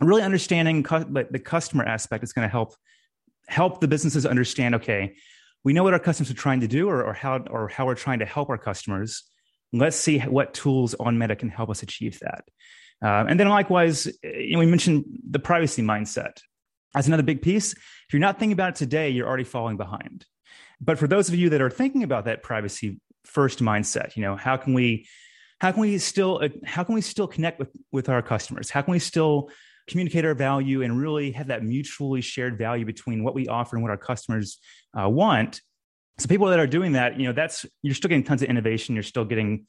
really 0.00 0.22
understanding 0.22 0.82
cu- 0.82 1.04
the 1.30 1.38
customer 1.38 1.84
aspect 1.84 2.24
is 2.24 2.32
going 2.32 2.48
to 2.48 2.50
help 2.50 2.74
help 3.46 3.80
the 3.80 3.88
businesses 3.88 4.24
understand. 4.24 4.74
Okay, 4.76 5.16
we 5.64 5.74
know 5.74 5.82
what 5.82 5.92
our 5.92 6.00
customers 6.00 6.30
are 6.30 6.34
trying 6.34 6.60
to 6.60 6.68
do, 6.68 6.88
or, 6.88 7.04
or 7.04 7.12
how 7.12 7.44
or 7.50 7.68
how 7.68 7.84
we're 7.84 7.94
trying 7.94 8.20
to 8.20 8.26
help 8.26 8.48
our 8.48 8.58
customers. 8.58 9.24
Let's 9.72 9.96
see 9.96 10.18
what 10.18 10.54
tools 10.54 10.94
on 10.94 11.18
Meta 11.18 11.36
can 11.36 11.48
help 11.48 11.70
us 11.70 11.82
achieve 11.82 12.18
that. 12.20 12.44
Uh, 13.02 13.24
and 13.28 13.38
then 13.38 13.48
likewise, 13.48 14.06
you 14.22 14.52
know, 14.52 14.58
we 14.58 14.66
mentioned 14.66 15.04
the 15.28 15.38
privacy 15.38 15.82
mindset 15.82 16.40
as 16.94 17.06
another 17.06 17.22
big 17.22 17.40
piece. 17.40 17.72
If 17.72 18.12
you're 18.12 18.20
not 18.20 18.38
thinking 18.38 18.52
about 18.52 18.70
it 18.70 18.74
today, 18.76 19.10
you're 19.10 19.26
already 19.26 19.44
falling 19.44 19.76
behind. 19.76 20.26
But 20.80 20.98
for 20.98 21.06
those 21.06 21.28
of 21.28 21.34
you 21.34 21.50
that 21.50 21.60
are 21.60 21.70
thinking 21.70 22.02
about 22.02 22.24
that 22.24 22.42
privacy 22.42 23.00
first 23.24 23.60
mindset, 23.60 24.16
you 24.16 24.22
know, 24.22 24.36
how 24.36 24.56
can 24.56 24.74
we 24.74 25.06
how 25.60 25.72
can 25.72 25.82
we 25.82 25.98
still 25.98 26.42
how 26.64 26.84
can 26.84 26.94
we 26.94 27.00
still 27.00 27.26
connect 27.26 27.58
with 27.58 27.70
with 27.92 28.08
our 28.08 28.22
customers? 28.22 28.70
How 28.70 28.82
can 28.82 28.92
we 28.92 28.98
still 28.98 29.50
communicate 29.90 30.24
our 30.24 30.34
value 30.34 30.82
and 30.82 30.98
really 30.98 31.32
have 31.32 31.48
that 31.48 31.64
mutually 31.64 32.20
shared 32.20 32.56
value 32.56 32.84
between 32.84 33.24
what 33.24 33.34
we 33.34 33.48
offer 33.48 33.76
and 33.76 33.82
what 33.82 33.90
our 33.90 33.96
customers 33.96 34.58
uh, 34.98 35.08
want. 35.08 35.60
So 36.20 36.28
people 36.28 36.48
that 36.48 36.58
are 36.58 36.66
doing 36.66 36.92
that, 36.92 37.18
you 37.18 37.26
know, 37.26 37.32
that's 37.32 37.64
you're 37.82 37.94
still 37.94 38.08
getting 38.08 38.24
tons 38.24 38.42
of 38.42 38.48
innovation. 38.50 38.94
You're 38.94 39.02
still 39.02 39.24
getting 39.24 39.66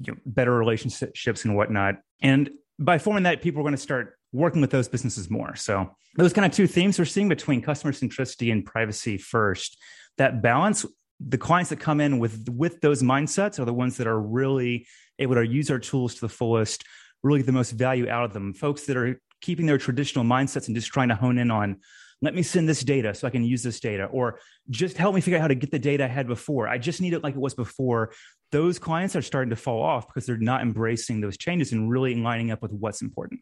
you 0.00 0.12
know, 0.12 0.18
better 0.24 0.56
relationships 0.56 1.44
and 1.44 1.54
whatnot. 1.54 1.96
And 2.22 2.48
by 2.78 2.96
forming 2.96 3.24
that, 3.24 3.42
people 3.42 3.60
are 3.60 3.64
going 3.64 3.74
to 3.74 3.78
start 3.78 4.14
working 4.32 4.62
with 4.62 4.70
those 4.70 4.88
businesses 4.88 5.28
more. 5.28 5.54
So 5.54 5.90
those 6.16 6.32
kind 6.32 6.46
of 6.46 6.52
two 6.52 6.66
themes 6.66 6.98
we're 6.98 7.04
seeing 7.04 7.28
between 7.28 7.60
customer 7.60 7.92
centricity 7.92 8.50
and 8.50 8.64
privacy 8.64 9.18
first. 9.18 9.78
That 10.16 10.40
balance, 10.40 10.86
the 11.20 11.36
clients 11.36 11.68
that 11.68 11.78
come 11.78 12.00
in 12.00 12.18
with 12.18 12.48
with 12.48 12.80
those 12.80 13.02
mindsets 13.02 13.58
are 13.58 13.66
the 13.66 13.74
ones 13.74 13.98
that 13.98 14.06
are 14.06 14.18
really 14.18 14.86
able 15.18 15.34
to 15.34 15.46
use 15.46 15.70
our 15.70 15.78
tools 15.78 16.14
to 16.14 16.20
the 16.22 16.28
fullest, 16.30 16.84
really 17.22 17.40
get 17.40 17.46
the 17.46 17.52
most 17.52 17.72
value 17.72 18.08
out 18.08 18.24
of 18.24 18.32
them. 18.32 18.54
Folks 18.54 18.86
that 18.86 18.96
are 18.96 19.20
keeping 19.42 19.66
their 19.66 19.76
traditional 19.76 20.24
mindsets 20.24 20.68
and 20.68 20.74
just 20.74 20.88
trying 20.88 21.08
to 21.08 21.14
hone 21.14 21.36
in 21.36 21.50
on 21.50 21.80
let 22.22 22.34
me 22.34 22.42
send 22.42 22.68
this 22.68 22.82
data 22.82 23.14
so 23.14 23.26
I 23.26 23.30
can 23.30 23.44
use 23.44 23.62
this 23.62 23.80
data, 23.80 24.06
or 24.06 24.38
just 24.70 24.96
help 24.96 25.14
me 25.14 25.20
figure 25.20 25.38
out 25.38 25.42
how 25.42 25.48
to 25.48 25.54
get 25.54 25.70
the 25.70 25.78
data 25.78 26.04
I 26.04 26.08
had 26.08 26.26
before. 26.26 26.68
I 26.68 26.78
just 26.78 27.00
need 27.00 27.12
it 27.12 27.22
like 27.22 27.34
it 27.34 27.40
was 27.40 27.54
before. 27.54 28.12
Those 28.52 28.78
clients 28.78 29.16
are 29.16 29.22
starting 29.22 29.50
to 29.50 29.56
fall 29.56 29.82
off 29.82 30.06
because 30.06 30.24
they're 30.24 30.38
not 30.38 30.62
embracing 30.62 31.20
those 31.20 31.36
changes 31.36 31.72
and 31.72 31.90
really 31.90 32.14
lining 32.14 32.50
up 32.50 32.62
with 32.62 32.72
what's 32.72 33.02
important. 33.02 33.40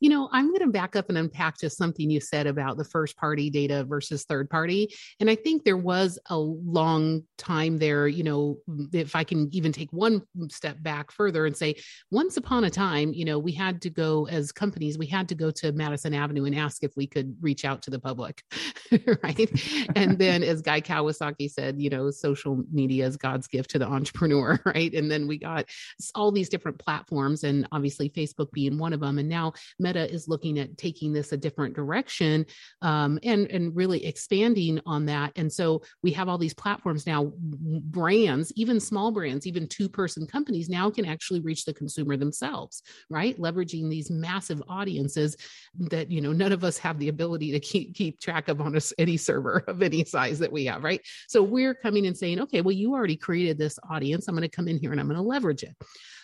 You 0.00 0.10
know, 0.10 0.28
I'm 0.32 0.48
going 0.48 0.60
to 0.60 0.68
back 0.68 0.96
up 0.96 1.08
and 1.08 1.18
unpack 1.18 1.58
just 1.58 1.78
something 1.78 2.10
you 2.10 2.20
said 2.20 2.46
about 2.46 2.76
the 2.76 2.84
first 2.84 3.16
party 3.16 3.50
data 3.50 3.84
versus 3.84 4.24
third 4.24 4.50
party. 4.50 4.94
And 5.20 5.30
I 5.30 5.34
think 5.34 5.64
there 5.64 5.76
was 5.76 6.18
a 6.28 6.36
long 6.36 7.22
time 7.38 7.78
there, 7.78 8.08
you 8.08 8.22
know, 8.22 8.58
mm, 8.68 8.94
if 8.94 9.16
I 9.16 9.24
can 9.24 9.48
even 9.52 9.72
take 9.72 9.92
one 9.92 10.22
step 10.50 10.82
back 10.82 11.10
further 11.10 11.46
and 11.46 11.56
say, 11.56 11.76
once 12.10 12.36
upon 12.36 12.64
a 12.64 12.70
time, 12.70 13.12
you 13.12 13.24
know, 13.24 13.38
we 13.38 13.52
had 13.52 13.80
to 13.82 13.90
go 13.90 14.26
as 14.28 14.52
companies, 14.52 14.98
we 14.98 15.06
had 15.06 15.28
to 15.28 15.34
go 15.34 15.50
to 15.50 15.72
Madison 15.72 16.14
Avenue 16.14 16.44
and 16.44 16.54
ask 16.54 16.82
if 16.82 16.92
we 16.96 17.06
could 17.06 17.34
reach 17.40 17.64
out 17.64 17.82
to 17.82 17.90
the 17.90 17.98
public, 17.98 18.42
right? 19.22 19.50
and 19.96 20.18
then, 20.18 20.42
as 20.42 20.62
Guy 20.62 20.80
Kawasaki 20.80 21.50
said, 21.50 21.80
you 21.80 21.90
know, 21.90 22.10
social 22.10 22.62
media 22.72 23.06
is 23.06 23.16
God's 23.16 23.46
gift 23.46 23.70
to 23.70 23.78
the 23.78 23.86
entrepreneur, 23.86 24.60
right? 24.66 24.92
And 24.94 25.10
then 25.10 25.26
we 25.26 25.38
got 25.38 25.66
all 26.14 26.32
these 26.32 26.48
different 26.48 26.78
platforms, 26.78 27.44
and 27.44 27.66
obviously 27.72 28.10
Facebook 28.10 28.50
being 28.52 28.78
one 28.78 28.92
of 28.92 29.00
them. 29.00 29.18
And 29.18 29.28
now 29.28 29.52
Meta 29.86 30.12
is 30.12 30.26
looking 30.26 30.58
at 30.58 30.76
taking 30.76 31.12
this 31.12 31.32
a 31.32 31.36
different 31.36 31.74
direction 31.74 32.44
um, 32.82 33.18
and 33.22 33.46
and 33.50 33.74
really 33.76 34.04
expanding 34.04 34.80
on 34.84 35.06
that. 35.06 35.32
And 35.36 35.52
so 35.52 35.82
we 36.02 36.10
have 36.12 36.28
all 36.28 36.38
these 36.38 36.54
platforms 36.54 37.06
now. 37.06 37.32
Brands, 37.38 38.52
even 38.56 38.80
small 38.80 39.12
brands, 39.12 39.46
even 39.46 39.68
two 39.68 39.88
person 39.88 40.26
companies, 40.26 40.68
now 40.68 40.90
can 40.90 41.04
actually 41.04 41.40
reach 41.40 41.64
the 41.64 41.74
consumer 41.74 42.16
themselves, 42.16 42.82
right? 43.10 43.38
Leveraging 43.38 43.88
these 43.88 44.10
massive 44.10 44.60
audiences 44.68 45.36
that 45.78 46.10
you 46.10 46.20
know 46.20 46.32
none 46.32 46.52
of 46.52 46.64
us 46.64 46.78
have 46.78 46.98
the 46.98 47.08
ability 47.08 47.52
to 47.52 47.60
keep 47.60 47.94
keep 47.94 48.20
track 48.20 48.48
of 48.48 48.60
on 48.60 48.76
a, 48.76 48.80
any 48.98 49.16
server 49.16 49.64
of 49.68 49.82
any 49.82 50.04
size 50.04 50.38
that 50.40 50.50
we 50.50 50.64
have, 50.64 50.82
right? 50.82 51.00
So 51.28 51.42
we're 51.42 51.74
coming 51.74 52.06
and 52.06 52.16
saying, 52.16 52.40
okay, 52.40 52.60
well, 52.60 52.72
you 52.72 52.94
already 52.94 53.16
created 53.16 53.58
this 53.58 53.78
audience. 53.88 54.26
I'm 54.26 54.34
going 54.34 54.42
to 54.42 54.56
come 54.56 54.68
in 54.68 54.78
here 54.78 54.90
and 54.90 55.00
I'm 55.00 55.06
going 55.06 55.16
to 55.16 55.22
leverage 55.22 55.62
it. 55.62 55.76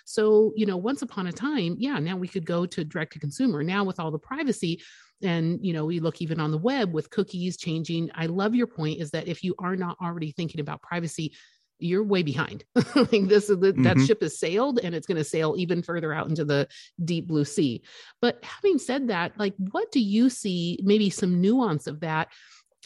So, 0.05 0.53
you 0.57 0.67
know, 0.67 0.77
once 0.77 1.03
upon 1.03 1.27
a 1.27 1.33
time, 1.33 1.77
yeah, 1.79 1.99
now 1.99 2.17
we 2.17 2.29
could 2.29 2.47
go 2.47 2.67
to 2.67 2.85
direct 2.85 3.13
to 3.15 3.19
consumer. 3.19 3.63
Now 3.63 3.85
with 3.85 4.01
all 4.01 4.11
the 4.11 4.19
privacy, 4.19 4.81
and 5.23 5.65
you 5.65 5.73
know 5.73 5.85
we 5.85 6.01
look 6.01 6.21
even 6.21 6.41
on 6.41 6.51
the 6.51 6.59
web 6.59 6.93
with 6.93 7.11
cookies 7.11 7.57
changing 7.57 8.11
i 8.15 8.27
love 8.27 8.55
your 8.55 8.67
point 8.67 9.01
is 9.01 9.11
that 9.13 9.29
if 9.29 9.45
you 9.45 9.55
are 9.59 9.77
not 9.77 9.97
already 10.03 10.33
thinking 10.33 10.61
about 10.61 10.83
privacy 10.83 11.33
you're 11.79 12.05
way 12.05 12.23
behind 12.23 12.65
like 12.75 13.29
this 13.29 13.51
is 13.51 13.59
the, 13.59 13.73
mm-hmm. 13.73 13.83
that 13.83 13.99
ship 14.01 14.23
has 14.23 14.39
sailed 14.39 14.79
and 14.83 14.95
it's 14.95 15.07
going 15.07 15.17
to 15.17 15.25
sail 15.25 15.55
even 15.59 15.83
further 15.83 16.13
out 16.13 16.29
into 16.29 16.45
the 16.45 16.67
deep 17.05 17.27
blue 17.27 17.45
sea 17.45 17.83
but 18.21 18.43
having 18.45 18.79
said 18.79 19.09
that 19.09 19.33
like 19.39 19.55
what 19.71 19.91
do 19.91 20.01
you 20.01 20.31
see 20.31 20.79
maybe 20.83 21.11
some 21.11 21.41
nuance 21.41 21.87
of 21.87 22.01
that 22.01 22.29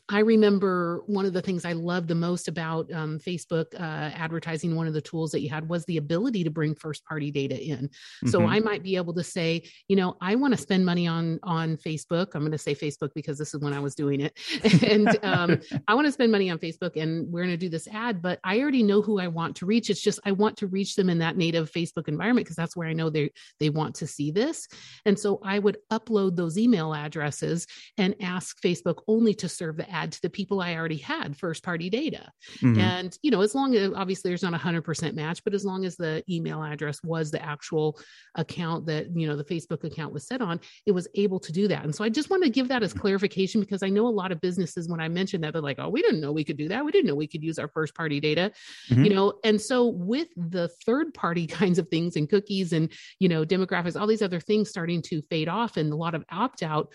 I 0.09 0.21
remember 0.21 1.03
one 1.07 1.27
of 1.27 1.33
the 1.33 1.43
things 1.43 1.65
I 1.65 1.73
loved 1.73 2.07
the 2.07 2.15
most 2.15 2.47
about 2.47 2.93
um, 2.93 3.19
Facebook 3.19 3.75
uh, 3.75 4.13
advertising, 4.15 4.77
one 4.77 4.87
of 4.87 4.95
the 4.95 5.01
tools 5.01 5.33
that 5.33 5.41
you 5.41 5.51
had 5.51 5.69
was 5.69 5.85
the 5.87 5.97
ability 5.97 6.45
to 6.45 6.51
bring 6.51 6.77
first 6.77 7.05
party 7.05 7.33
data 7.33 7.61
in. 7.61 7.89
Mm-hmm. 7.89 8.29
So 8.29 8.47
I 8.47 8.61
might 8.61 8.85
be 8.85 8.95
able 8.95 9.15
to 9.15 9.25
say, 9.25 9.69
you 9.89 9.97
know, 9.97 10.17
I 10.21 10.37
want 10.37 10.55
to 10.55 10.61
spend 10.61 10.87
money 10.87 11.09
on 11.09 11.41
on 11.43 11.77
Facebook. 11.77 12.35
I'm 12.35 12.43
going 12.43 12.53
to 12.53 12.59
say 12.59 12.75
Facebook 12.75 13.11
because 13.15 13.37
this 13.37 13.53
is 13.53 13.61
when 13.61 13.73
I 13.73 13.81
was 13.81 13.97
doing 13.97 14.21
it, 14.21 14.39
and 14.85 15.19
um, 15.25 15.61
I 15.89 15.95
want 15.95 16.07
to 16.07 16.13
spend 16.13 16.31
money 16.31 16.51
on 16.51 16.59
Facebook, 16.59 17.01
and 17.01 17.31
we're 17.33 17.43
going 17.43 17.51
to 17.51 17.57
do 17.57 17.69
this 17.69 17.89
ad. 17.89 18.23
But 18.23 18.39
I 18.45 18.61
already 18.61 18.85
know 18.85 19.03
who 19.03 19.19
I 19.19 19.27
want 19.27 19.57
to 19.57 19.67
reach. 19.67 19.91
It's 19.91 20.03
just 20.03 20.21
I 20.25 20.33
want 20.33 20.57
to 20.59 20.69
reach 20.69 20.95
them 20.95 21.11
in 21.11 21.19
that 21.19 21.37
native 21.37 21.73
Facebook 21.73 22.07
environment 22.07 22.47
because 22.47 22.57
that's 22.57 22.77
where 22.77 22.87
I 22.87 22.93
know 22.93 23.11
they 23.11 23.33
they 23.59 23.71
want 23.71 23.97
to 23.97 24.07
see 24.07 24.31
this. 24.31 24.69
And 25.05 25.19
so 25.19 25.41
I 25.43 25.59
would 25.59 25.79
upload 25.93 26.37
those 26.37 26.59
email 26.59 26.95
addresses 26.95 27.67
and 27.99 28.15
ask 28.21 28.61
Facebook 28.63 29.03
only 29.09 29.35
to 29.35 29.49
serve 29.49 29.77
the 29.77 29.96
add 29.97 30.13
to 30.13 30.23
the 30.23 30.31
people 30.31 30.61
I 30.61 30.75
already 30.75 30.99
had 30.99 31.37
first 31.37 31.63
party 31.63 31.89
data. 31.89 32.31
Mm-hmm. 32.59 32.81
And, 32.81 33.19
you 33.23 33.31
know, 33.31 33.41
as 33.41 33.55
long 33.55 33.75
as 33.75 33.93
obviously 33.95 34.31
there's 34.31 34.43
not 34.43 34.55
a 34.55 34.59
hundred 34.59 34.83
percent 34.83 35.15
match, 35.15 35.43
but 35.43 35.55
as 35.55 35.65
long 35.65 35.85
as 35.85 35.97
the 35.97 36.23
email 36.29 36.63
address 36.63 37.01
was 37.03 37.31
the 37.31 37.43
actual 37.43 37.99
account 38.35 38.87
that, 38.87 39.07
you 39.17 39.27
know, 39.27 39.37
the 39.37 39.45
Facebook 39.45 39.85
account 39.85 40.13
was 40.13 40.27
set 40.27 40.43
on, 40.43 40.61
it 40.85 40.93
was 40.93 41.09
able 41.15 41.41
to 41.41 41.53
do 41.53 41.67
that. 41.69 41.85
And 41.85 41.95
so 41.95 42.05
I 42.05 42.09
just 42.09 42.31
want 42.31 42.43
to 42.45 42.51
give 42.51 42.69
that 42.69 42.83
as 42.83 42.93
clarification 42.93 43.61
because 43.61 43.83
I 43.83 43.89
know 43.89 44.07
a 44.07 44.09
lot 44.09 44.33
of 44.33 44.41
businesses, 44.41 44.89
when 44.89 45.01
I 45.01 45.09
mentioned 45.09 45.45
that, 45.45 45.53
they're 45.53 45.63
like, 45.63 45.79
oh, 45.79 45.89
we 45.89 46.03
didn't 46.03 46.21
know 46.21 46.33
we 46.33 46.45
could 46.45 46.59
do 46.59 46.69
that. 46.69 46.85
We 46.85 46.93
didn't 46.93 47.07
know 47.07 47.15
we 47.15 47.27
could 47.27 47.43
use 47.43 47.59
our 47.59 47.69
first 47.69 47.95
party 47.95 48.21
data, 48.21 48.53
mm-hmm. 48.91 49.05
you 49.05 49.15
know. 49.15 49.35
And 49.45 49.61
so 49.61 49.87
with 49.87 50.29
the 50.37 50.69
third 50.85 51.15
party 51.15 51.47
kinds 51.61 51.79
of 51.79 51.89
things 51.89 52.17
and 52.17 52.29
cookies 52.29 52.73
and, 52.73 52.93
you 53.19 53.29
know, 53.29 53.45
demographics, 53.45 53.99
all 53.99 54.07
these 54.07 54.23
other 54.23 54.41
things 54.41 54.69
starting 54.69 55.01
to 55.03 55.23
fade 55.31 55.49
off 55.49 55.77
and 55.77 55.93
a 55.93 55.97
lot 55.97 56.15
of 56.15 56.25
opt 56.31 56.63
out 56.63 56.93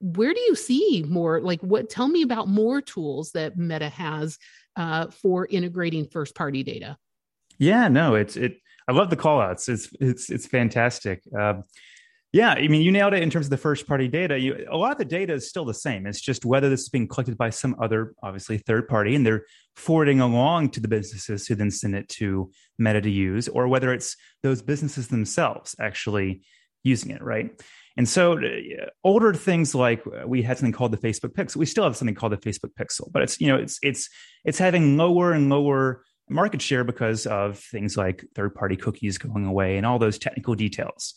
where 0.00 0.32
do 0.32 0.40
you 0.40 0.54
see 0.54 1.04
more 1.06 1.40
like 1.40 1.60
what 1.60 1.90
tell 1.90 2.08
me 2.08 2.22
about 2.22 2.48
more 2.48 2.80
tools 2.80 3.32
that 3.32 3.56
meta 3.56 3.88
has 3.88 4.38
uh, 4.76 5.08
for 5.08 5.46
integrating 5.46 6.06
first 6.06 6.34
party 6.34 6.62
data? 6.62 6.96
Yeah 7.58 7.88
no 7.88 8.14
it's 8.14 8.36
it 8.36 8.56
i 8.88 8.92
love 8.92 9.10
the 9.10 9.16
call 9.16 9.40
outs 9.40 9.68
it's 9.68 9.90
it's 10.00 10.30
it's 10.30 10.46
fantastic. 10.46 11.22
Um, 11.38 11.64
yeah 12.32 12.50
i 12.50 12.68
mean 12.68 12.80
you 12.80 12.92
nailed 12.92 13.12
it 13.12 13.22
in 13.22 13.28
terms 13.28 13.46
of 13.46 13.50
the 13.50 13.56
first 13.56 13.86
party 13.86 14.08
data. 14.08 14.38
You, 14.38 14.66
a 14.70 14.76
lot 14.76 14.92
of 14.92 14.98
the 14.98 15.04
data 15.04 15.34
is 15.34 15.48
still 15.48 15.64
the 15.64 15.74
same. 15.74 16.06
It's 16.06 16.20
just 16.20 16.44
whether 16.44 16.70
this 16.70 16.82
is 16.82 16.88
being 16.88 17.08
collected 17.08 17.36
by 17.36 17.50
some 17.50 17.76
other 17.82 18.14
obviously 18.22 18.58
third 18.58 18.88
party 18.88 19.14
and 19.14 19.26
they're 19.26 19.44
forwarding 19.76 20.20
along 20.20 20.70
to 20.70 20.80
the 20.80 20.88
businesses 20.88 21.46
who 21.46 21.54
then 21.54 21.70
send 21.70 21.94
it 21.94 22.08
to 22.08 22.50
meta 22.78 23.00
to 23.00 23.10
use 23.10 23.48
or 23.48 23.68
whether 23.68 23.92
it's 23.92 24.16
those 24.42 24.62
businesses 24.62 25.08
themselves 25.08 25.74
actually 25.80 26.42
using 26.82 27.10
it 27.10 27.22
right 27.22 27.60
and 28.00 28.08
so 28.08 28.38
uh, 28.38 28.86
older 29.04 29.34
things 29.34 29.74
like 29.74 30.02
uh, 30.06 30.26
we 30.26 30.40
had 30.40 30.56
something 30.56 30.72
called 30.72 30.90
the 30.90 30.96
Facebook 30.96 31.34
Pixel. 31.34 31.56
We 31.56 31.66
still 31.66 31.84
have 31.84 31.98
something 31.98 32.14
called 32.14 32.32
the 32.32 32.38
Facebook 32.38 32.72
Pixel, 32.72 33.12
but 33.12 33.20
it's 33.20 33.38
you 33.42 33.48
know 33.48 33.56
it's 33.56 33.78
it's 33.82 34.08
it's 34.42 34.56
having 34.56 34.96
lower 34.96 35.32
and 35.32 35.50
lower 35.50 36.02
market 36.30 36.62
share 36.62 36.82
because 36.82 37.26
of 37.26 37.58
things 37.58 37.98
like 37.98 38.24
third 38.34 38.54
party 38.54 38.74
cookies 38.74 39.18
going 39.18 39.44
away 39.44 39.76
and 39.76 39.84
all 39.84 39.98
those 39.98 40.18
technical 40.18 40.54
details. 40.54 41.12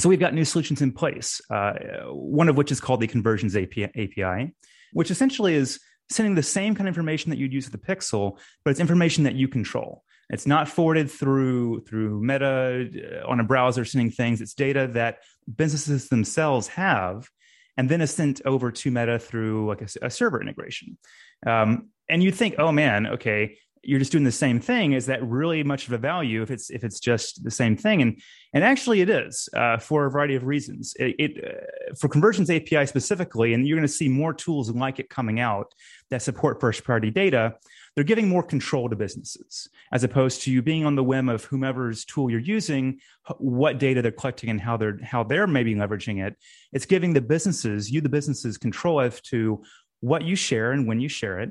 So 0.00 0.08
we've 0.08 0.18
got 0.18 0.34
new 0.34 0.44
solutions 0.44 0.82
in 0.82 0.90
place. 0.90 1.40
Uh, 1.48 1.74
one 2.10 2.48
of 2.48 2.56
which 2.56 2.72
is 2.72 2.80
called 2.80 2.98
the 2.98 3.06
Conversions 3.06 3.54
API, 3.54 4.56
which 4.92 5.12
essentially 5.12 5.54
is 5.54 5.78
sending 6.10 6.34
the 6.34 6.42
same 6.42 6.74
kind 6.74 6.88
of 6.88 6.96
information 6.96 7.30
that 7.30 7.36
you'd 7.36 7.52
use 7.52 7.70
with 7.70 7.80
the 7.80 7.94
Pixel, 7.94 8.40
but 8.64 8.72
it's 8.72 8.80
information 8.80 9.22
that 9.22 9.36
you 9.36 9.46
control. 9.46 10.02
It's 10.34 10.46
not 10.46 10.68
forwarded 10.68 11.10
through 11.10 11.84
through 11.84 12.20
Meta 12.20 13.22
uh, 13.22 13.30
on 13.30 13.38
a 13.38 13.44
browser 13.44 13.84
sending 13.84 14.10
things. 14.10 14.40
It's 14.40 14.52
data 14.52 14.88
that 14.92 15.18
businesses 15.54 16.08
themselves 16.08 16.66
have, 16.68 17.28
and 17.76 17.88
then 17.88 18.00
is 18.00 18.10
sent 18.10 18.42
over 18.44 18.72
to 18.72 18.90
Meta 18.90 19.18
through 19.18 19.68
like 19.68 19.80
a, 19.80 20.06
a 20.06 20.10
server 20.10 20.42
integration. 20.42 20.98
Um, 21.46 21.90
and 22.08 22.20
you 22.20 22.32
think, 22.32 22.56
oh 22.58 22.72
man, 22.72 23.06
okay, 23.06 23.58
you're 23.84 24.00
just 24.00 24.10
doing 24.10 24.24
the 24.24 24.32
same 24.32 24.60
thing. 24.60 24.92
Is 24.92 25.06
that 25.06 25.22
really 25.22 25.62
much 25.62 25.86
of 25.86 25.92
a 25.92 25.98
value 25.98 26.42
if 26.42 26.50
it's 26.50 26.68
if 26.68 26.82
it's 26.82 26.98
just 26.98 27.44
the 27.44 27.50
same 27.50 27.76
thing? 27.76 28.02
And 28.02 28.20
and 28.52 28.64
actually, 28.64 29.02
it 29.02 29.10
is 29.10 29.48
uh, 29.56 29.78
for 29.78 30.06
a 30.06 30.10
variety 30.10 30.34
of 30.34 30.44
reasons. 30.44 30.94
It, 30.98 31.14
it 31.18 31.44
uh, 31.44 31.94
for 32.00 32.08
Conversions 32.08 32.50
API 32.50 32.86
specifically, 32.86 33.54
and 33.54 33.66
you're 33.66 33.78
going 33.78 33.86
to 33.86 33.92
see 33.92 34.08
more 34.08 34.34
tools 34.34 34.68
like 34.70 34.98
it 34.98 35.08
coming 35.08 35.38
out 35.38 35.72
that 36.10 36.22
support 36.22 36.60
first 36.60 36.84
party 36.84 37.10
data 37.10 37.54
they're 37.94 38.04
giving 38.04 38.28
more 38.28 38.42
control 38.42 38.88
to 38.88 38.96
businesses 38.96 39.68
as 39.92 40.04
opposed 40.04 40.42
to 40.42 40.52
you 40.52 40.62
being 40.62 40.84
on 40.84 40.96
the 40.96 41.04
whim 41.04 41.28
of 41.28 41.44
whomever's 41.44 42.04
tool 42.04 42.30
you're 42.30 42.40
using 42.40 42.98
what 43.38 43.78
data 43.78 44.02
they're 44.02 44.12
collecting 44.12 44.50
and 44.50 44.60
how 44.60 44.76
they're 44.76 44.98
how 45.02 45.22
they're 45.22 45.46
maybe 45.46 45.74
leveraging 45.74 46.24
it. 46.26 46.36
It's 46.72 46.86
giving 46.86 47.12
the 47.12 47.20
businesses 47.20 47.90
you 47.90 48.00
the 48.00 48.08
businesses 48.08 48.58
control 48.58 49.00
as 49.00 49.20
to 49.22 49.62
what 50.00 50.22
you 50.22 50.36
share 50.36 50.72
and 50.72 50.86
when 50.86 51.00
you 51.00 51.08
share 51.08 51.40
it. 51.40 51.50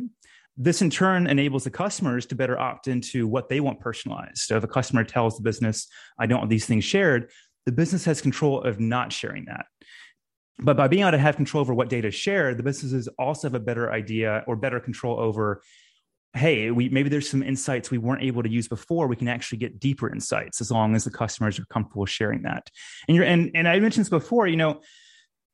This 0.55 0.83
in 0.83 0.91
turn 0.91 1.25
enables 1.25 1.63
the 1.63 1.71
customers 1.71 2.27
to 2.27 2.35
better 2.35 2.59
opt 2.59 2.87
into 2.87 3.27
what 3.27 3.49
they 3.49 3.59
want 3.59 3.79
personalized. 3.79 4.37
So 4.37 4.57
if 4.57 4.63
a 4.63 4.67
customer 4.67 5.03
tells 5.03 5.37
the 5.37 5.43
business 5.43 5.87
i 6.19 6.25
don't 6.25 6.39
want 6.39 6.49
these 6.49 6.65
things 6.65 6.83
shared 6.83 7.31
the 7.65 7.71
business 7.71 8.05
has 8.05 8.21
control 8.21 8.61
of 8.61 8.79
not 8.79 9.13
sharing 9.13 9.45
that. 9.45 9.65
But 10.59 10.77
by 10.77 10.87
being 10.87 11.01
able 11.01 11.11
to 11.11 11.17
have 11.17 11.35
control 11.35 11.61
over 11.61 11.73
what 11.73 11.89
data 11.89 12.09
is 12.09 12.15
shared, 12.15 12.57
the 12.57 12.63
businesses 12.63 13.07
also 13.17 13.47
have 13.47 13.55
a 13.55 13.59
better 13.59 13.91
idea 13.91 14.43
or 14.47 14.55
better 14.55 14.79
control 14.79 15.19
over 15.19 15.63
hey, 16.33 16.71
we 16.71 16.89
maybe 16.89 17.09
there's 17.09 17.29
some 17.29 17.43
insights 17.43 17.91
we 17.91 17.97
weren't 17.97 18.23
able 18.23 18.43
to 18.43 18.49
use 18.49 18.67
before. 18.67 19.07
We 19.07 19.15
can 19.15 19.27
actually 19.27 19.59
get 19.59 19.79
deeper 19.79 20.11
insights 20.11 20.61
as 20.61 20.71
long 20.71 20.95
as 20.95 21.03
the 21.03 21.11
customers 21.11 21.59
are 21.59 21.65
comfortable 21.65 22.05
sharing 22.05 22.41
that. 22.43 22.69
And 23.07 23.15
you're 23.15 23.25
and 23.25 23.51
and 23.53 23.67
I 23.67 23.79
mentioned 23.79 24.05
this 24.05 24.09
before, 24.09 24.47
you 24.47 24.57
know, 24.57 24.81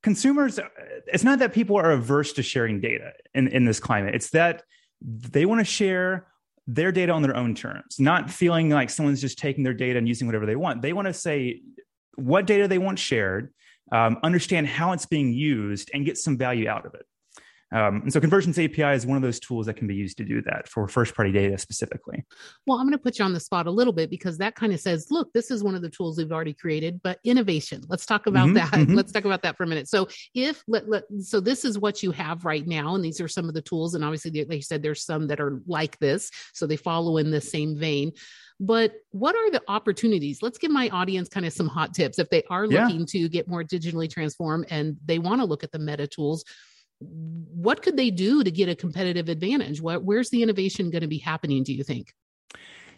consumers, 0.03 0.59
it's 1.07 1.23
not 1.23 1.39
that 1.39 1.53
people 1.53 1.77
are 1.77 1.91
averse 1.91 2.33
to 2.33 2.43
sharing 2.43 2.79
data 2.79 3.11
in, 3.33 3.47
in 3.49 3.65
this 3.65 3.79
climate. 3.79 4.15
It's 4.15 4.29
that 4.31 4.63
they 5.01 5.45
want 5.45 5.59
to 5.59 5.65
share 5.65 6.27
their 6.67 6.91
data 6.91 7.11
on 7.11 7.23
their 7.23 7.35
own 7.35 7.55
terms, 7.55 7.99
not 7.99 8.29
feeling 8.29 8.69
like 8.69 8.89
someone's 8.89 9.21
just 9.21 9.39
taking 9.39 9.63
their 9.63 9.73
data 9.73 9.97
and 9.97 10.07
using 10.07 10.27
whatever 10.27 10.45
they 10.45 10.55
want. 10.55 10.81
They 10.81 10.93
want 10.93 11.07
to 11.07 11.13
say 11.13 11.61
what 12.15 12.45
data 12.45 12.67
they 12.67 12.77
want 12.77 12.99
shared, 12.99 13.53
um, 13.91 14.17
understand 14.23 14.67
how 14.67 14.91
it's 14.91 15.05
being 15.05 15.33
used, 15.33 15.89
and 15.93 16.05
get 16.05 16.17
some 16.17 16.37
value 16.37 16.69
out 16.69 16.85
of 16.85 16.93
it. 16.93 17.05
Um, 17.71 18.01
and 18.03 18.13
so 18.13 18.19
Conversions 18.19 18.57
API 18.57 18.95
is 18.95 19.05
one 19.05 19.15
of 19.15 19.21
those 19.23 19.39
tools 19.39 19.67
that 19.67 19.75
can 19.75 19.87
be 19.87 19.95
used 19.95 20.17
to 20.17 20.25
do 20.25 20.41
that 20.43 20.67
for 20.67 20.87
first 20.87 21.15
party 21.15 21.31
data 21.31 21.57
specifically. 21.57 22.23
Well, 22.65 22.79
I'm 22.79 22.85
going 22.85 22.97
to 22.97 23.03
put 23.03 23.19
you 23.19 23.25
on 23.25 23.33
the 23.33 23.39
spot 23.39 23.67
a 23.67 23.71
little 23.71 23.93
bit 23.93 24.09
because 24.09 24.37
that 24.39 24.55
kind 24.55 24.73
of 24.73 24.79
says, 24.79 25.07
look, 25.11 25.31
this 25.33 25.51
is 25.51 25.63
one 25.63 25.75
of 25.75 25.81
the 25.81 25.89
tools 25.89 26.17
we've 26.17 26.31
already 26.31 26.53
created, 26.53 27.01
but 27.03 27.19
innovation. 27.23 27.83
Let's 27.87 28.05
talk 28.05 28.27
about 28.27 28.47
mm-hmm, 28.47 28.55
that. 28.55 28.71
Mm-hmm. 28.71 28.95
Let's 28.95 29.11
talk 29.11 29.25
about 29.25 29.43
that 29.43 29.55
for 29.55 29.63
a 29.63 29.67
minute. 29.67 29.87
So 29.87 30.07
if 30.33 30.63
let, 30.67 30.89
let, 30.89 31.03
so 31.19 31.39
this 31.39 31.63
is 31.63 31.77
what 31.77 32.01
you 32.01 32.11
have 32.11 32.45
right 32.45 32.65
now, 32.65 32.95
and 32.95 33.03
these 33.03 33.21
are 33.21 33.27
some 33.27 33.47
of 33.47 33.53
the 33.53 33.61
tools, 33.61 33.93
and 33.93 34.03
obviously, 34.03 34.31
like 34.31 34.55
you 34.55 34.61
said, 34.61 34.81
there's 34.81 35.05
some 35.05 35.27
that 35.27 35.39
are 35.39 35.61
like 35.67 35.99
this, 35.99 36.31
so 36.53 36.65
they 36.65 36.77
follow 36.77 37.17
in 37.17 37.31
the 37.31 37.41
same 37.41 37.77
vein 37.77 38.11
but 38.59 38.93
what 39.11 39.35
are 39.35 39.51
the 39.51 39.61
opportunities 39.67 40.41
let's 40.41 40.57
give 40.57 40.71
my 40.71 40.89
audience 40.89 41.29
kind 41.29 41.45
of 41.45 41.53
some 41.53 41.67
hot 41.67 41.93
tips 41.93 42.19
if 42.19 42.29
they 42.29 42.43
are 42.49 42.67
looking 42.67 42.99
yeah. 42.99 43.05
to 43.07 43.29
get 43.29 43.47
more 43.47 43.63
digitally 43.63 44.09
transformed 44.09 44.65
and 44.69 44.97
they 45.05 45.17
want 45.17 45.39
to 45.39 45.45
look 45.45 45.63
at 45.63 45.71
the 45.71 45.79
meta 45.79 46.05
tools 46.05 46.43
what 46.99 47.81
could 47.81 47.97
they 47.97 48.11
do 48.11 48.43
to 48.43 48.51
get 48.51 48.69
a 48.69 48.75
competitive 48.75 49.29
advantage? 49.29 49.81
What, 49.81 50.03
where's 50.03 50.29
the 50.29 50.43
innovation 50.43 50.89
going 50.89 51.01
to 51.01 51.07
be 51.07 51.17
happening, 51.17 51.63
do 51.63 51.73
you 51.73 51.83
think? 51.83 52.13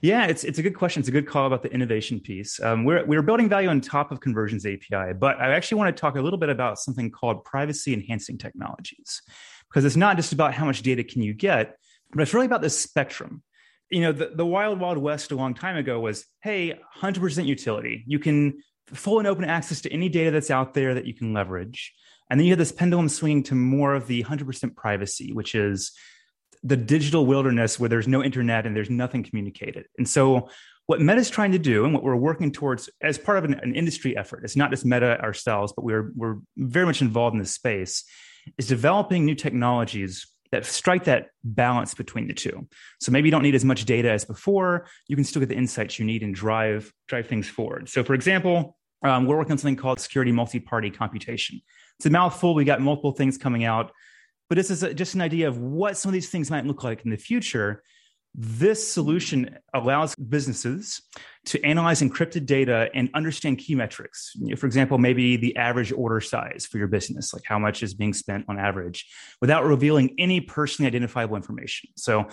Yeah, 0.02 0.26
it's, 0.26 0.44
it's 0.44 0.58
a 0.58 0.64
good 0.64 0.76
question. 0.76 1.02
It's 1.02 1.10
a 1.10 1.12
good 1.12 1.28
call 1.28 1.46
about 1.46 1.62
the 1.62 1.72
innovation 1.72 2.20
piece. 2.20 2.60
Um, 2.60 2.86
we're, 2.86 3.06
we're 3.06 3.22
building 3.22 3.48
value 3.48 3.70
on 3.70 3.82
top 3.82 4.12
of 4.12 4.20
Conversions 4.20 4.66
API, 4.66 5.14
but 5.14 5.40
I 5.40 5.54
actually 5.54 5.78
want 5.78 5.96
to 5.96 6.02
talk 6.02 6.16
a 6.16 6.22
little 6.22 6.40
bit 6.40 6.50
about 6.50 6.80
something 6.80 7.12
called 7.12 7.44
privacy 7.46 7.94
enhancing 7.94 8.40
technologies, 8.40 9.22
because 9.70 9.86
it's 9.86 9.96
not 9.96 10.16
just 10.16 10.34
about 10.34 10.56
how 10.56 10.66
much 10.66 10.82
data 10.82 11.04
can 11.04 11.22
you 11.22 11.36
get, 11.36 11.76
but 12.12 12.24
it's 12.24 12.34
really 12.34 12.48
about 12.48 12.62
the 12.62 12.70
spectrum. 12.70 13.44
You 13.92 14.02
know, 14.02 14.12
the, 14.12 14.32
the 14.34 14.46
wild, 14.46 14.80
wild 14.80 14.98
west 14.98 15.32
a 15.32 15.36
long 15.36 15.54
time 15.54 15.78
ago 15.78 16.00
was, 16.00 16.26
hey, 16.42 16.80
100% 17.00 17.46
utility. 17.46 18.04
You 18.08 18.18
can 18.18 18.58
full 18.88 19.20
and 19.20 19.28
open 19.28 19.46
access 19.46 19.82
to 19.82 19.94
any 19.94 20.10
data 20.10 20.32
that's 20.32 20.50
out 20.50 20.74
there 20.74 20.96
that 20.96 21.06
you 21.06 21.14
can 21.14 21.32
leverage. 21.34 21.94
And 22.32 22.40
then 22.40 22.48
you 22.48 22.54
have 22.54 22.60
this 22.60 22.72
pendulum 22.72 23.10
swinging 23.10 23.44
to 23.44 23.56
more 23.56 23.94
of 23.94 24.08
the 24.08 24.24
100% 24.24 24.74
privacy, 24.76 25.34
which 25.34 25.54
is 25.54 25.92
the 26.64 26.78
digital 26.78 27.26
wilderness 27.26 27.78
where 27.78 27.90
there's 27.90 28.08
no 28.08 28.24
internet 28.24 28.66
and 28.66 28.74
there's 28.74 28.90
nothing 28.90 29.22
communicated. 29.22 29.86
And 29.98 30.08
so, 30.08 30.50
what 30.88 31.02
Meta 31.02 31.20
is 31.20 31.30
trying 31.30 31.52
to 31.52 31.60
do, 31.60 31.86
and 31.86 31.94
what 31.94 32.04
we're 32.04 32.16
working 32.16 32.52
towards 32.52 32.90
as 33.02 33.18
part 33.18 33.38
of 33.38 33.44
an, 33.44 33.56
an 33.56 33.76
industry 33.76 34.18
effort, 34.18 34.44
it's 34.44 34.56
not 34.56 34.72
just 34.72 34.86
Meta 34.86 35.22
ourselves, 35.22 35.74
but 35.76 35.84
we're 35.84 36.12
we're 36.16 36.38
very 36.58 36.86
much 36.86 37.02
involved 37.02 37.34
in 37.34 37.40
this 37.40 37.52
space, 37.52 38.06
is 38.58 38.68
developing 38.68 39.26
new 39.26 39.36
technologies 39.36 40.26
that 40.52 40.66
strike 40.66 41.06
that 41.06 41.28
balance 41.44 41.94
between 41.94 42.28
the 42.28 42.34
two. 42.34 42.68
So 43.00 43.12
maybe 43.12 43.28
you 43.28 43.32
don't 43.32 43.44
need 43.44 43.56
as 43.56 43.66
much 43.66 43.86
data 43.86 44.10
as 44.10 44.26
before. 44.26 44.88
You 45.08 45.16
can 45.16 45.26
still 45.26 45.42
get 45.42 45.50
the 45.50 45.56
insights 45.56 46.00
you 46.00 46.06
need 46.06 46.24
and 46.24 46.34
drive 46.34 46.92
drive 47.08 47.28
things 47.28 47.48
forward. 47.48 47.90
So, 47.90 48.04
for 48.04 48.14
example, 48.14 48.78
um, 49.04 49.26
we're 49.26 49.38
working 49.38 49.54
on 49.54 49.58
something 49.58 49.76
called 49.76 50.00
security 50.00 50.32
multi-party 50.32 50.92
computation. 50.92 51.62
It's 52.02 52.08
a 52.08 52.10
mouthful. 52.10 52.56
We 52.56 52.66
got 52.66 52.82
multiple 52.82 53.12
things 53.12 53.38
coming 53.38 53.64
out, 53.64 53.92
but 54.50 54.56
this 54.56 54.72
is 54.72 54.82
a, 54.82 54.92
just 54.92 55.14
an 55.14 55.22
idea 55.22 55.48
of 55.48 55.60
what 55.60 55.98
some 55.98 56.10
of 56.10 56.14
these 56.14 56.30
things 56.30 56.50
might 56.50 56.66
look 56.66 56.84
like 56.84 57.06
in 57.06 57.12
the 57.12 57.16
future. 57.16 57.84
This 58.34 58.92
solution 58.92 59.60
allows 59.72 60.16
businesses 60.16 61.04
to 61.46 61.64
analyze 61.64 62.02
encrypted 62.02 62.48
data 62.48 62.90
and 62.96 63.12
understand 63.14 63.60
key 63.60 63.76
metrics. 63.76 64.36
For 64.58 64.66
example, 64.66 64.98
maybe 64.98 65.38
the 65.38 65.56
average 65.58 65.92
order 65.92 66.20
size 66.20 66.66
for 66.66 66.80
your 66.80 66.88
business, 66.88 67.36
like 67.36 67.44
how 67.46 67.60
much 67.60 67.84
is 67.84 67.94
being 67.94 68.14
spent 68.14 68.46
on 68.50 68.58
average, 68.58 69.08
without 69.40 69.64
revealing 69.64 70.16
any 70.18 70.42
personally 70.42 70.88
identifiable 70.88 71.36
information. 71.36 71.92
So, 71.98 72.30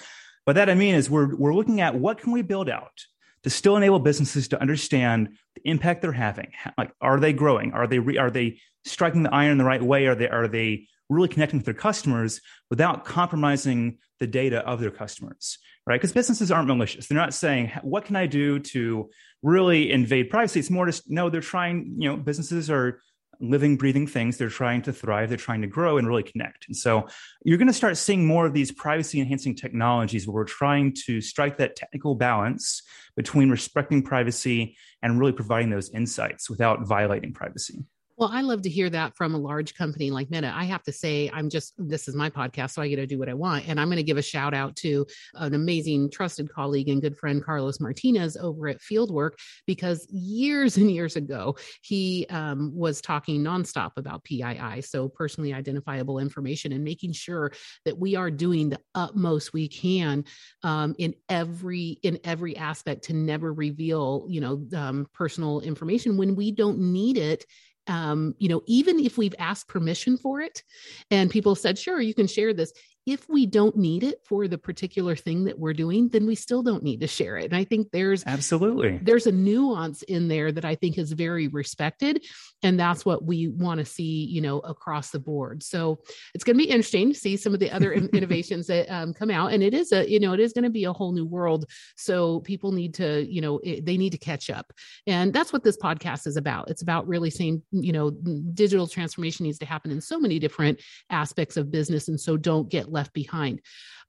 by 0.46 0.54
that 0.54 0.70
I 0.70 0.74
mean 0.76 0.94
is 0.94 1.10
we're 1.10 1.36
we're 1.36 1.54
looking 1.54 1.82
at 1.82 1.94
what 1.94 2.16
can 2.16 2.32
we 2.32 2.40
build 2.40 2.70
out 2.70 3.04
to 3.42 3.50
still 3.50 3.76
enable 3.76 3.98
businesses 3.98 4.48
to 4.48 4.60
understand 4.62 5.36
the 5.56 5.70
impact 5.70 6.02
they're 6.02 6.12
having. 6.12 6.52
Like, 6.76 6.92
are 7.00 7.20
they 7.20 7.32
growing? 7.32 7.72
Are 7.72 7.86
they 7.86 7.98
re- 7.98 8.18
are 8.18 8.30
they 8.30 8.60
striking 8.88 9.22
the 9.22 9.34
iron 9.34 9.58
the 9.58 9.64
right 9.64 9.82
way? 9.82 10.06
Are 10.06 10.14
they 10.14 10.28
are 10.28 10.48
they 10.48 10.86
really 11.08 11.28
connecting 11.28 11.58
with 11.58 11.64
their 11.64 11.74
customers 11.74 12.40
without 12.70 13.04
compromising 13.04 13.98
the 14.20 14.26
data 14.26 14.58
of 14.66 14.80
their 14.80 14.90
customers? 14.90 15.58
Right? 15.86 16.00
Because 16.00 16.12
businesses 16.12 16.50
aren't 16.50 16.68
malicious. 16.68 17.06
They're 17.06 17.16
not 17.16 17.34
saying, 17.34 17.72
"What 17.82 18.04
can 18.04 18.16
I 18.16 18.26
do 18.26 18.58
to 18.58 19.10
really 19.42 19.90
invade 19.90 20.30
privacy?" 20.30 20.60
It's 20.60 20.70
more 20.70 20.86
just 20.86 21.10
no. 21.10 21.30
They're 21.30 21.40
trying. 21.40 21.96
You 21.98 22.10
know, 22.10 22.16
businesses 22.16 22.70
are 22.70 23.00
living, 23.40 23.76
breathing 23.76 24.06
things. 24.06 24.36
They're 24.36 24.48
trying 24.48 24.82
to 24.82 24.92
thrive, 24.92 25.28
they're 25.28 25.38
trying 25.38 25.62
to 25.62 25.66
grow 25.66 25.98
and 25.98 26.08
really 26.08 26.22
connect. 26.22 26.66
And 26.66 26.76
so 26.76 27.06
you're 27.44 27.58
going 27.58 27.68
to 27.68 27.72
start 27.74 27.96
seeing 27.96 28.26
more 28.26 28.46
of 28.46 28.52
these 28.52 28.72
privacy 28.72 29.20
enhancing 29.20 29.54
technologies 29.54 30.26
where 30.26 30.34
we're 30.34 30.44
trying 30.44 30.94
to 31.06 31.20
strike 31.20 31.58
that 31.58 31.76
technical 31.76 32.14
balance 32.14 32.82
between 33.16 33.50
respecting 33.50 34.02
privacy 34.02 34.76
and 35.02 35.18
really 35.18 35.32
providing 35.32 35.70
those 35.70 35.90
insights 35.90 36.50
without 36.50 36.86
violating 36.86 37.32
privacy. 37.32 37.84
Well, 38.18 38.30
I 38.32 38.40
love 38.40 38.62
to 38.62 38.68
hear 38.68 38.90
that 38.90 39.16
from 39.16 39.32
a 39.32 39.38
large 39.38 39.76
company 39.76 40.10
like 40.10 40.28
Meta. 40.28 40.52
I 40.52 40.64
have 40.64 40.82
to 40.84 40.92
say, 40.92 41.30
I'm 41.32 41.48
just, 41.48 41.72
this 41.78 42.08
is 42.08 42.16
my 42.16 42.28
podcast, 42.28 42.72
so 42.72 42.82
I 42.82 42.88
get 42.88 42.96
to 42.96 43.06
do 43.06 43.16
what 43.16 43.28
I 43.28 43.34
want. 43.34 43.68
And 43.68 43.78
I'm 43.78 43.86
going 43.86 43.98
to 43.98 44.02
give 44.02 44.16
a 44.16 44.22
shout 44.22 44.54
out 44.54 44.74
to 44.78 45.06
an 45.34 45.54
amazing, 45.54 46.10
trusted 46.10 46.52
colleague 46.52 46.88
and 46.88 47.00
good 47.00 47.16
friend, 47.16 47.44
Carlos 47.44 47.78
Martinez 47.78 48.36
over 48.36 48.66
at 48.66 48.80
Fieldwork, 48.80 49.34
because 49.68 50.04
years 50.10 50.76
and 50.78 50.90
years 50.90 51.14
ago, 51.14 51.56
he 51.82 52.26
um, 52.30 52.72
was 52.74 53.00
talking 53.00 53.40
nonstop 53.40 53.92
about 53.96 54.24
PII, 54.24 54.82
so 54.82 55.08
personally 55.08 55.54
identifiable 55.54 56.18
information, 56.18 56.72
and 56.72 56.82
making 56.82 57.12
sure 57.12 57.52
that 57.84 57.96
we 57.96 58.16
are 58.16 58.32
doing 58.32 58.68
the 58.68 58.80
utmost 58.96 59.52
we 59.52 59.68
can 59.68 60.24
um, 60.64 60.96
in 60.98 61.14
every 61.28 62.00
in 62.02 62.18
every 62.24 62.56
aspect 62.56 63.04
to 63.04 63.12
never 63.12 63.52
reveal, 63.54 64.26
you 64.28 64.40
know, 64.40 64.66
um, 64.76 65.06
personal 65.14 65.60
information 65.60 66.16
when 66.16 66.34
we 66.34 66.50
don't 66.50 66.80
need 66.80 67.16
it 67.16 67.44
um, 67.88 68.34
you 68.38 68.48
know, 68.48 68.62
even 68.66 68.98
if 69.00 69.18
we've 69.18 69.34
asked 69.38 69.68
permission 69.68 70.16
for 70.16 70.40
it 70.40 70.62
and 71.10 71.30
people 71.30 71.54
said, 71.54 71.78
sure, 71.78 72.00
you 72.00 72.14
can 72.14 72.26
share 72.26 72.52
this, 72.52 72.72
if 73.10 73.28
we 73.28 73.46
don't 73.46 73.76
need 73.76 74.02
it 74.02 74.20
for 74.24 74.48
the 74.48 74.58
particular 74.58 75.16
thing 75.16 75.44
that 75.44 75.58
we're 75.58 75.72
doing 75.72 76.08
then 76.08 76.26
we 76.26 76.34
still 76.34 76.62
don't 76.62 76.82
need 76.82 77.00
to 77.00 77.06
share 77.06 77.36
it. 77.36 77.46
And 77.46 77.56
i 77.56 77.64
think 77.64 77.90
there's 77.90 78.24
absolutely. 78.26 78.98
there's 79.02 79.26
a 79.26 79.32
nuance 79.32 80.02
in 80.02 80.28
there 80.28 80.52
that 80.52 80.64
i 80.64 80.74
think 80.74 80.98
is 80.98 81.12
very 81.12 81.48
respected. 81.48 82.24
And 82.62 82.78
that's 82.78 83.04
what 83.04 83.24
we 83.24 83.48
want 83.48 83.78
to 83.78 83.84
see 83.84 84.24
you 84.24 84.40
know 84.40 84.58
across 84.60 85.10
the 85.10 85.18
board. 85.18 85.62
So 85.62 86.00
it's 86.34 86.44
going 86.44 86.56
to 86.56 86.64
be 86.64 86.70
interesting 86.70 87.12
to 87.12 87.18
see 87.18 87.36
some 87.36 87.54
of 87.54 87.60
the 87.60 87.70
other 87.70 87.92
innovations 88.18 88.66
that 88.66 88.90
um, 88.92 89.14
come 89.14 89.30
out. 89.30 89.52
And 89.52 89.62
it 89.62 89.74
is 89.74 89.92
a 89.92 90.08
you 90.08 90.20
know 90.20 90.32
it 90.32 90.40
is 90.40 90.52
going 90.52 90.64
to 90.64 90.70
be 90.70 90.84
a 90.84 90.92
whole 90.92 91.12
new 91.12 91.26
world. 91.26 91.66
So 91.96 92.40
people 92.40 92.72
need 92.72 92.94
to 92.94 93.26
you 93.30 93.40
know 93.40 93.60
it, 93.62 93.84
they 93.84 93.96
need 93.96 94.12
to 94.12 94.18
catch 94.18 94.50
up. 94.50 94.72
And 95.06 95.32
that's 95.32 95.52
what 95.52 95.64
this 95.64 95.76
podcast 95.76 96.26
is 96.26 96.36
about. 96.36 96.70
It's 96.70 96.82
about 96.82 97.06
really 97.06 97.30
saying 97.30 97.62
you 97.70 97.92
know 97.92 98.10
digital 98.54 98.86
transformation 98.86 99.44
needs 99.44 99.58
to 99.58 99.66
happen 99.66 99.90
in 99.90 100.00
so 100.00 100.18
many 100.18 100.38
different 100.38 100.80
aspects 101.10 101.56
of 101.56 101.70
business. 101.70 102.08
And 102.08 102.20
so 102.20 102.36
don't 102.36 102.68
get 102.68 102.90
left 102.98 103.12
behind. 103.12 103.60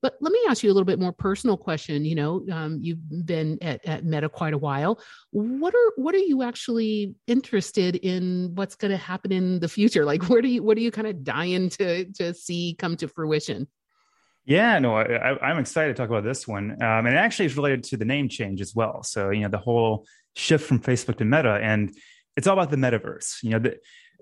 But 0.01 0.15
let 0.21 0.31
me 0.31 0.39
ask 0.47 0.63
you 0.63 0.71
a 0.71 0.73
little 0.73 0.85
bit 0.85 0.99
more 0.99 1.11
personal 1.11 1.57
question. 1.57 2.05
You 2.05 2.15
know, 2.15 2.45
um, 2.51 2.79
you've 2.81 3.25
been 3.25 3.57
at, 3.61 3.85
at 3.85 4.05
Meta 4.05 4.29
quite 4.29 4.53
a 4.53 4.57
while. 4.57 4.99
What 5.31 5.73
are 5.75 5.91
what 5.97 6.15
are 6.15 6.25
you 6.31 6.41
actually 6.43 7.15
interested 7.27 7.95
in? 7.97 8.51
What's 8.55 8.75
going 8.75 8.91
to 8.91 8.97
happen 8.97 9.31
in 9.31 9.59
the 9.59 9.67
future? 9.67 10.05
Like, 10.05 10.29
where 10.29 10.41
do 10.41 10.47
you 10.47 10.63
what 10.63 10.77
are 10.77 10.81
you 10.81 10.91
kind 10.91 11.07
of 11.07 11.23
dying 11.23 11.69
to 11.71 12.05
to 12.13 12.33
see 12.33 12.75
come 12.79 12.95
to 12.97 13.07
fruition? 13.07 13.67
Yeah, 14.45 14.79
no, 14.79 14.95
I, 14.95 15.51
am 15.51 15.59
excited 15.59 15.95
to 15.95 16.01
talk 16.01 16.09
about 16.09 16.23
this 16.23 16.47
one, 16.47 16.71
um, 16.81 17.05
and 17.05 17.09
it 17.09 17.17
actually 17.19 17.45
is 17.45 17.55
related 17.55 17.83
to 17.83 17.97
the 17.97 18.05
name 18.05 18.29
change 18.29 18.61
as 18.61 18.73
well. 18.73 19.03
So 19.03 19.29
you 19.29 19.41
know, 19.41 19.49
the 19.49 19.59
whole 19.59 20.07
shift 20.35 20.65
from 20.65 20.79
Facebook 20.79 21.17
to 21.17 21.25
Meta, 21.25 21.59
and 21.61 21.93
it's 22.35 22.47
all 22.47 22.53
about 22.53 22.71
the 22.71 22.77
metaverse. 22.77 23.43
You 23.43 23.51
know, 23.51 23.59
the, 23.59 23.77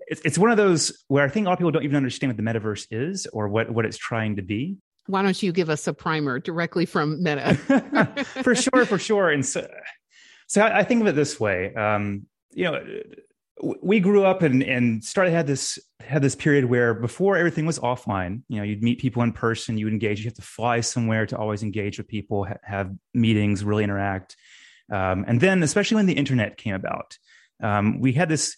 it's, 0.07 0.21
it's 0.23 0.37
one 0.37 0.51
of 0.51 0.57
those 0.57 1.03
where 1.07 1.25
I 1.25 1.29
think 1.29 1.45
a 1.45 1.49
lot 1.49 1.53
of 1.53 1.59
people 1.59 1.71
don't 1.71 1.83
even 1.83 1.97
understand 1.97 2.31
what 2.31 2.37
the 2.37 2.43
metaverse 2.43 2.87
is 2.91 3.27
or 3.27 3.47
what, 3.49 3.69
what 3.69 3.85
it's 3.85 3.97
trying 3.97 4.37
to 4.37 4.41
be. 4.41 4.77
Why 5.07 5.21
don't 5.21 5.41
you 5.41 5.51
give 5.51 5.69
us 5.69 5.87
a 5.87 5.93
primer 5.93 6.39
directly 6.39 6.85
from 6.85 7.23
Meta? 7.23 7.55
for 8.43 8.55
sure, 8.55 8.85
for 8.85 8.97
sure. 8.97 9.29
And 9.29 9.45
so, 9.45 9.69
so 10.47 10.61
I, 10.61 10.79
I 10.79 10.83
think 10.83 11.01
of 11.01 11.07
it 11.07 11.15
this 11.15 11.39
way. 11.39 11.73
Um, 11.75 12.25
you 12.51 12.65
know, 12.65 12.83
we 13.81 13.99
grew 13.99 14.23
up 14.23 14.41
and, 14.41 14.63
and 14.63 15.03
started 15.03 15.31
had 15.31 15.47
this 15.47 15.79
had 15.99 16.21
this 16.21 16.35
period 16.35 16.65
where 16.65 16.93
before 16.93 17.37
everything 17.37 17.65
was 17.65 17.79
offline 17.79 18.41
you 18.47 18.57
know 18.57 18.63
you'd 18.63 18.83
meet 18.83 18.99
people 18.99 19.23
in 19.23 19.33
person 19.33 19.77
you 19.77 19.85
would 19.85 19.93
engage 19.93 20.19
you 20.19 20.25
have 20.25 20.35
to 20.35 20.41
fly 20.43 20.79
somewhere 20.79 21.25
to 21.25 21.35
always 21.35 21.63
engage 21.63 21.97
with 21.97 22.07
people 22.07 22.45
ha- 22.45 22.57
have 22.63 22.93
meetings 23.13 23.63
really 23.63 23.83
interact 23.83 24.37
um, 24.91 25.25
and 25.27 25.41
then 25.41 25.63
especially 25.63 25.95
when 25.95 26.05
the 26.05 26.13
internet 26.13 26.55
came 26.55 26.75
about 26.75 27.17
um, 27.61 27.99
we 27.99 28.13
had 28.13 28.29
this 28.29 28.55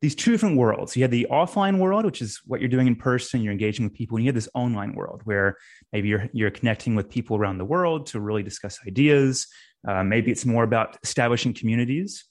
these 0.00 0.14
two 0.14 0.30
different 0.30 0.56
worlds. 0.56 0.96
You 0.96 1.02
had 1.02 1.10
the 1.10 1.26
offline 1.30 1.78
world, 1.78 2.04
which 2.04 2.22
is 2.22 2.40
what 2.46 2.60
you're 2.60 2.68
doing 2.68 2.86
in 2.86 2.96
person, 2.96 3.42
you're 3.42 3.52
engaging 3.52 3.84
with 3.84 3.94
people, 3.94 4.16
and 4.16 4.24
you 4.24 4.28
have 4.28 4.34
this 4.34 4.48
online 4.54 4.94
world 4.94 5.22
where 5.24 5.56
maybe 5.92 6.08
you're 6.08 6.28
you're 6.32 6.50
connecting 6.50 6.94
with 6.94 7.10
people 7.10 7.36
around 7.36 7.58
the 7.58 7.64
world 7.64 8.06
to 8.08 8.20
really 8.20 8.42
discuss 8.42 8.78
ideas. 8.86 9.46
Uh, 9.86 10.02
maybe 10.02 10.30
it's 10.30 10.44
more 10.44 10.64
about 10.64 10.96
establishing 11.02 11.54
communities. 11.54 12.24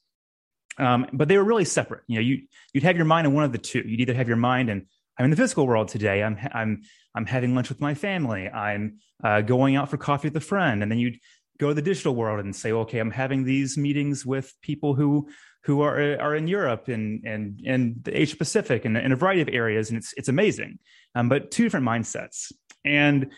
Um, 0.80 1.08
but 1.12 1.28
they 1.28 1.38
were 1.38 1.44
really 1.44 1.66
separate. 1.66 2.04
You 2.08 2.16
know, 2.16 2.22
you 2.22 2.44
you'd 2.74 2.84
have 2.84 2.96
your 2.96 3.06
mind 3.06 3.28
in 3.28 3.34
one 3.34 3.44
of 3.44 3.52
the 3.52 3.58
two. 3.58 3.84
You'd 3.86 4.02
either 4.02 4.14
have 4.14 4.28
your 4.28 4.38
mind 4.38 4.70
and 4.70 4.86
I'm 5.18 5.26
in 5.26 5.32
the 5.32 5.38
physical 5.38 5.66
world 5.66 5.88
today. 5.88 6.24
I'm 6.24 6.38
I'm 6.54 6.84
I'm 7.16 7.26
having 7.26 7.56
lunch 7.56 7.70
with 7.70 7.82
my 7.82 7.96
family. 7.96 8.48
I'm 8.48 9.00
uh, 9.24 9.42
going 9.42 9.76
out 9.76 9.90
for 9.90 9.98
coffee 9.98 10.28
with 10.28 10.38
a 10.38 10.42
friend, 10.42 10.84
and 10.84 10.92
then 10.92 11.00
you'd 11.00 11.20
go 11.60 11.70
to 11.70 11.74
the 11.74 11.82
digital 11.82 12.16
world 12.16 12.40
and 12.40 12.56
say, 12.56 12.72
okay, 12.72 13.00
I'm 13.00 13.10
having 13.10 13.44
these 13.44 13.78
meetings 13.78 14.26
with 14.26 14.54
people 14.62 14.94
who 14.94 15.28
who 15.68 15.82
are 15.82 16.18
are 16.20 16.34
in 16.34 16.48
Europe 16.48 16.88
and 16.88 17.24
and 17.26 17.62
and 17.66 18.02
the 18.06 18.20
Asia 18.20 18.38
Pacific 18.38 18.86
and 18.86 18.96
in 18.96 19.12
a 19.12 19.18
variety 19.18 19.42
of 19.42 19.50
areas, 19.50 19.90
and 19.90 19.98
it's 19.98 20.14
it's 20.14 20.30
amazing. 20.30 20.80
Um, 21.14 21.28
but 21.28 21.52
two 21.52 21.64
different 21.64 21.86
mindsets. 21.86 22.54
And 22.86 23.32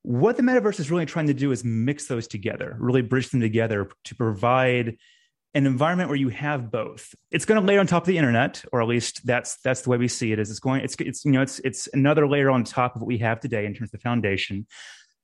what 0.00 0.38
the 0.38 0.42
metaverse 0.42 0.80
is 0.80 0.90
really 0.90 1.04
trying 1.04 1.26
to 1.26 1.34
do 1.34 1.52
is 1.52 1.64
mix 1.64 2.06
those 2.06 2.26
together, 2.26 2.76
really 2.80 3.02
bridge 3.02 3.28
them 3.28 3.40
together 3.42 3.90
to 4.04 4.14
provide 4.14 4.96
an 5.52 5.66
environment 5.66 6.08
where 6.08 6.18
you 6.18 6.30
have 6.30 6.70
both. 6.70 7.14
It's 7.30 7.44
going 7.44 7.60
to 7.60 7.66
layer 7.66 7.80
on 7.80 7.86
top 7.86 8.04
of 8.04 8.06
the 8.06 8.16
internet, 8.16 8.64
or 8.72 8.80
at 8.80 8.88
least 8.88 9.26
that's 9.26 9.58
that's 9.62 9.82
the 9.82 9.90
way 9.90 9.98
we 9.98 10.08
see 10.08 10.32
it. 10.32 10.38
Is 10.38 10.50
it's 10.50 10.60
going 10.60 10.80
it's 10.80 10.96
it's 10.98 11.26
you 11.26 11.32
know 11.32 11.42
it's 11.42 11.58
it's 11.58 11.88
another 11.92 12.26
layer 12.26 12.50
on 12.50 12.64
top 12.64 12.96
of 12.96 13.02
what 13.02 13.06
we 13.06 13.18
have 13.18 13.38
today 13.38 13.66
in 13.66 13.74
terms 13.74 13.88
of 13.88 13.92
the 13.92 13.98
foundation. 13.98 14.66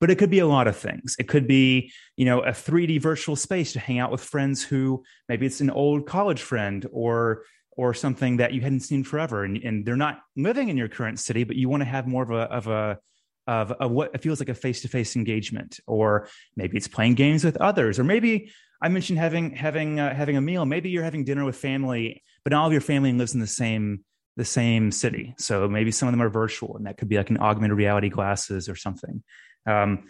But 0.02 0.10
it 0.10 0.18
could 0.18 0.30
be 0.30 0.40
a 0.40 0.48
lot 0.48 0.66
of 0.66 0.76
things. 0.76 1.14
It 1.20 1.28
could 1.28 1.46
be 1.46 1.92
you 2.16 2.24
know 2.24 2.40
a 2.40 2.50
3D 2.50 3.00
virtual 3.00 3.36
space 3.36 3.72
to 3.74 3.78
hang 3.78 4.00
out 4.00 4.10
with 4.10 4.22
friends 4.22 4.64
who 4.64 5.04
maybe 5.28 5.46
it's 5.46 5.60
an 5.60 5.70
old 5.70 6.06
college 6.06 6.42
friend 6.42 6.84
or 6.92 7.44
or 7.76 7.94
something 7.94 8.38
that 8.38 8.52
you 8.52 8.60
hadn't 8.60 8.80
seen 8.80 9.04
forever, 9.04 9.44
and, 9.44 9.56
and 9.58 9.86
they're 9.86 9.96
not 9.96 10.18
living 10.36 10.68
in 10.68 10.76
your 10.76 10.88
current 10.88 11.20
city, 11.20 11.44
but 11.44 11.56
you 11.56 11.68
want 11.68 11.82
to 11.82 11.86
have 11.86 12.08
more 12.08 12.24
of 12.24 12.30
a 12.32 12.42
of 12.52 12.66
a 12.66 12.98
of, 13.46 13.70
of 13.72 13.90
what 13.92 14.20
feels 14.20 14.40
like 14.40 14.48
a 14.48 14.54
face-to-face 14.54 15.16
engagement. 15.16 15.80
Or 15.86 16.28
maybe 16.56 16.76
it's 16.76 16.88
playing 16.88 17.14
games 17.14 17.44
with 17.44 17.56
others. 17.56 17.98
Or 17.98 18.04
maybe 18.04 18.52
i 18.82 18.88
mentioned 18.88 19.20
having 19.20 19.52
having 19.54 20.00
uh, 20.00 20.12
having 20.12 20.36
a 20.36 20.40
meal. 20.40 20.66
Maybe 20.66 20.90
you're 20.90 21.04
having 21.04 21.24
dinner 21.24 21.44
with 21.44 21.56
family 21.56 22.22
but 22.44 22.52
all 22.52 22.66
of 22.66 22.72
your 22.72 22.80
family 22.80 23.12
lives 23.12 23.34
in 23.34 23.40
the 23.40 23.46
same 23.46 24.04
the 24.36 24.44
same 24.44 24.90
city. 24.90 25.34
So 25.38 25.68
maybe 25.68 25.90
some 25.90 26.08
of 26.08 26.12
them 26.12 26.22
are 26.22 26.30
virtual 26.30 26.76
and 26.76 26.86
that 26.86 26.96
could 26.96 27.08
be 27.08 27.18
like 27.18 27.30
an 27.30 27.38
augmented 27.38 27.76
reality 27.76 28.08
glasses 28.08 28.68
or 28.68 28.76
something 28.76 29.22
um, 29.66 30.04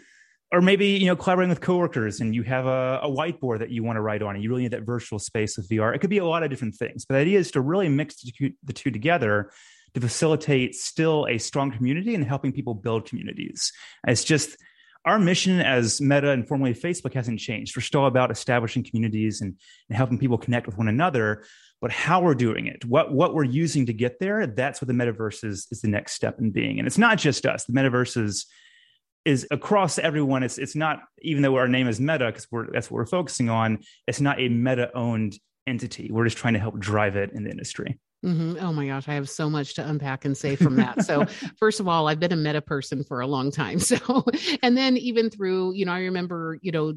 or 0.51 0.61
maybe 0.61 0.87
you 0.87 1.07
know 1.07 1.15
collaborating 1.15 1.49
with 1.49 1.61
coworkers 1.61 2.19
and 2.19 2.35
you 2.35 2.43
have 2.43 2.65
a, 2.65 2.99
a, 3.03 3.09
whiteboard 3.09 3.59
that 3.59 3.71
you 3.71 3.83
want 3.83 3.97
to 3.97 4.01
write 4.01 4.21
on 4.21 4.35
and 4.35 4.43
you 4.43 4.49
really 4.49 4.63
need 4.63 4.71
that 4.71 4.83
virtual 4.83 5.17
space 5.17 5.57
with 5.57 5.67
vr 5.67 5.95
it 5.95 5.99
could 5.99 6.09
be 6.09 6.19
a 6.19 6.25
lot 6.25 6.43
of 6.43 6.49
different 6.49 6.75
things 6.75 7.05
but 7.05 7.15
the 7.15 7.21
idea 7.21 7.39
is 7.39 7.51
to 7.51 7.61
really 7.61 7.89
mix 7.89 8.21
the 8.21 8.73
two 8.73 8.91
together 8.91 9.49
to 9.93 10.01
facilitate 10.01 10.75
still 10.75 11.27
a 11.29 11.37
strong 11.37 11.71
community 11.71 12.15
and 12.15 12.25
helping 12.25 12.51
people 12.51 12.73
build 12.73 13.05
communities. 13.05 13.71
It's 14.07 14.23
just 14.23 14.57
our 15.05 15.19
mission 15.19 15.59
as 15.59 15.99
Meta 16.01 16.31
and 16.31 16.47
formerly 16.47 16.73
Facebook 16.73 17.13
hasn't 17.13 17.39
changed. 17.39 17.75
We're 17.75 17.81
still 17.81 18.05
about 18.05 18.31
establishing 18.31 18.83
communities 18.83 19.41
and, 19.41 19.55
and 19.89 19.97
helping 19.97 20.17
people 20.17 20.37
connect 20.37 20.65
with 20.65 20.77
one 20.77 20.87
another. 20.87 21.43
But 21.81 21.91
how 21.91 22.21
we're 22.21 22.35
doing 22.35 22.67
it, 22.67 22.85
what 22.85 23.11
what 23.11 23.33
we're 23.33 23.43
using 23.43 23.87
to 23.87 23.93
get 23.93 24.17
there, 24.19 24.47
that's 24.47 24.81
what 24.81 24.87
the 24.87 24.93
metaverse 24.93 25.43
is, 25.43 25.67
is 25.69 25.81
the 25.81 25.89
next 25.89 26.13
step 26.13 26.39
in 26.39 26.51
being. 26.51 26.79
And 26.79 26.87
it's 26.87 26.97
not 26.97 27.17
just 27.17 27.45
us. 27.45 27.65
The 27.65 27.73
metaverse 27.73 28.23
is 28.23 28.45
is 29.25 29.47
across 29.51 29.97
everyone. 29.97 30.43
It's 30.43 30.57
it's 30.57 30.75
not 30.75 31.01
even 31.21 31.41
though 31.41 31.55
our 31.55 31.67
name 31.67 31.87
is 31.87 31.99
Meta 31.99 32.27
because 32.27 32.47
we're 32.51 32.71
that's 32.71 32.91
what 32.91 32.97
we're 32.97 33.05
focusing 33.05 33.49
on. 33.49 33.79
It's 34.07 34.21
not 34.21 34.39
a 34.39 34.49
Meta 34.49 34.91
owned 34.95 35.37
entity. 35.65 36.09
We're 36.11 36.25
just 36.25 36.37
trying 36.37 36.53
to 36.53 36.59
help 36.59 36.77
drive 36.79 37.15
it 37.15 37.31
in 37.33 37.43
the 37.43 37.51
industry. 37.51 37.99
Mm-hmm. 38.23 38.57
Oh 38.63 38.71
my 38.71 38.87
gosh, 38.87 39.07
I 39.07 39.13
have 39.15 39.29
so 39.29 39.49
much 39.49 39.73
to 39.75 39.87
unpack 39.87 40.23
and 40.25 40.35
say 40.35 40.55
from 40.55 40.75
that. 40.77 41.03
So, 41.03 41.25
first 41.57 41.79
of 41.79 41.87
all, 41.87 42.07
I've 42.07 42.19
been 42.19 42.31
a 42.31 42.37
meta 42.37 42.61
person 42.61 43.03
for 43.03 43.21
a 43.21 43.27
long 43.27 43.51
time. 43.51 43.79
So, 43.93 44.25
and 44.63 44.77
then 44.77 44.97
even 44.97 45.29
through, 45.29 45.73
you 45.73 45.85
know, 45.85 45.91
I 45.91 45.99
remember, 45.99 46.57
you 46.61 46.71
know, 46.71 46.93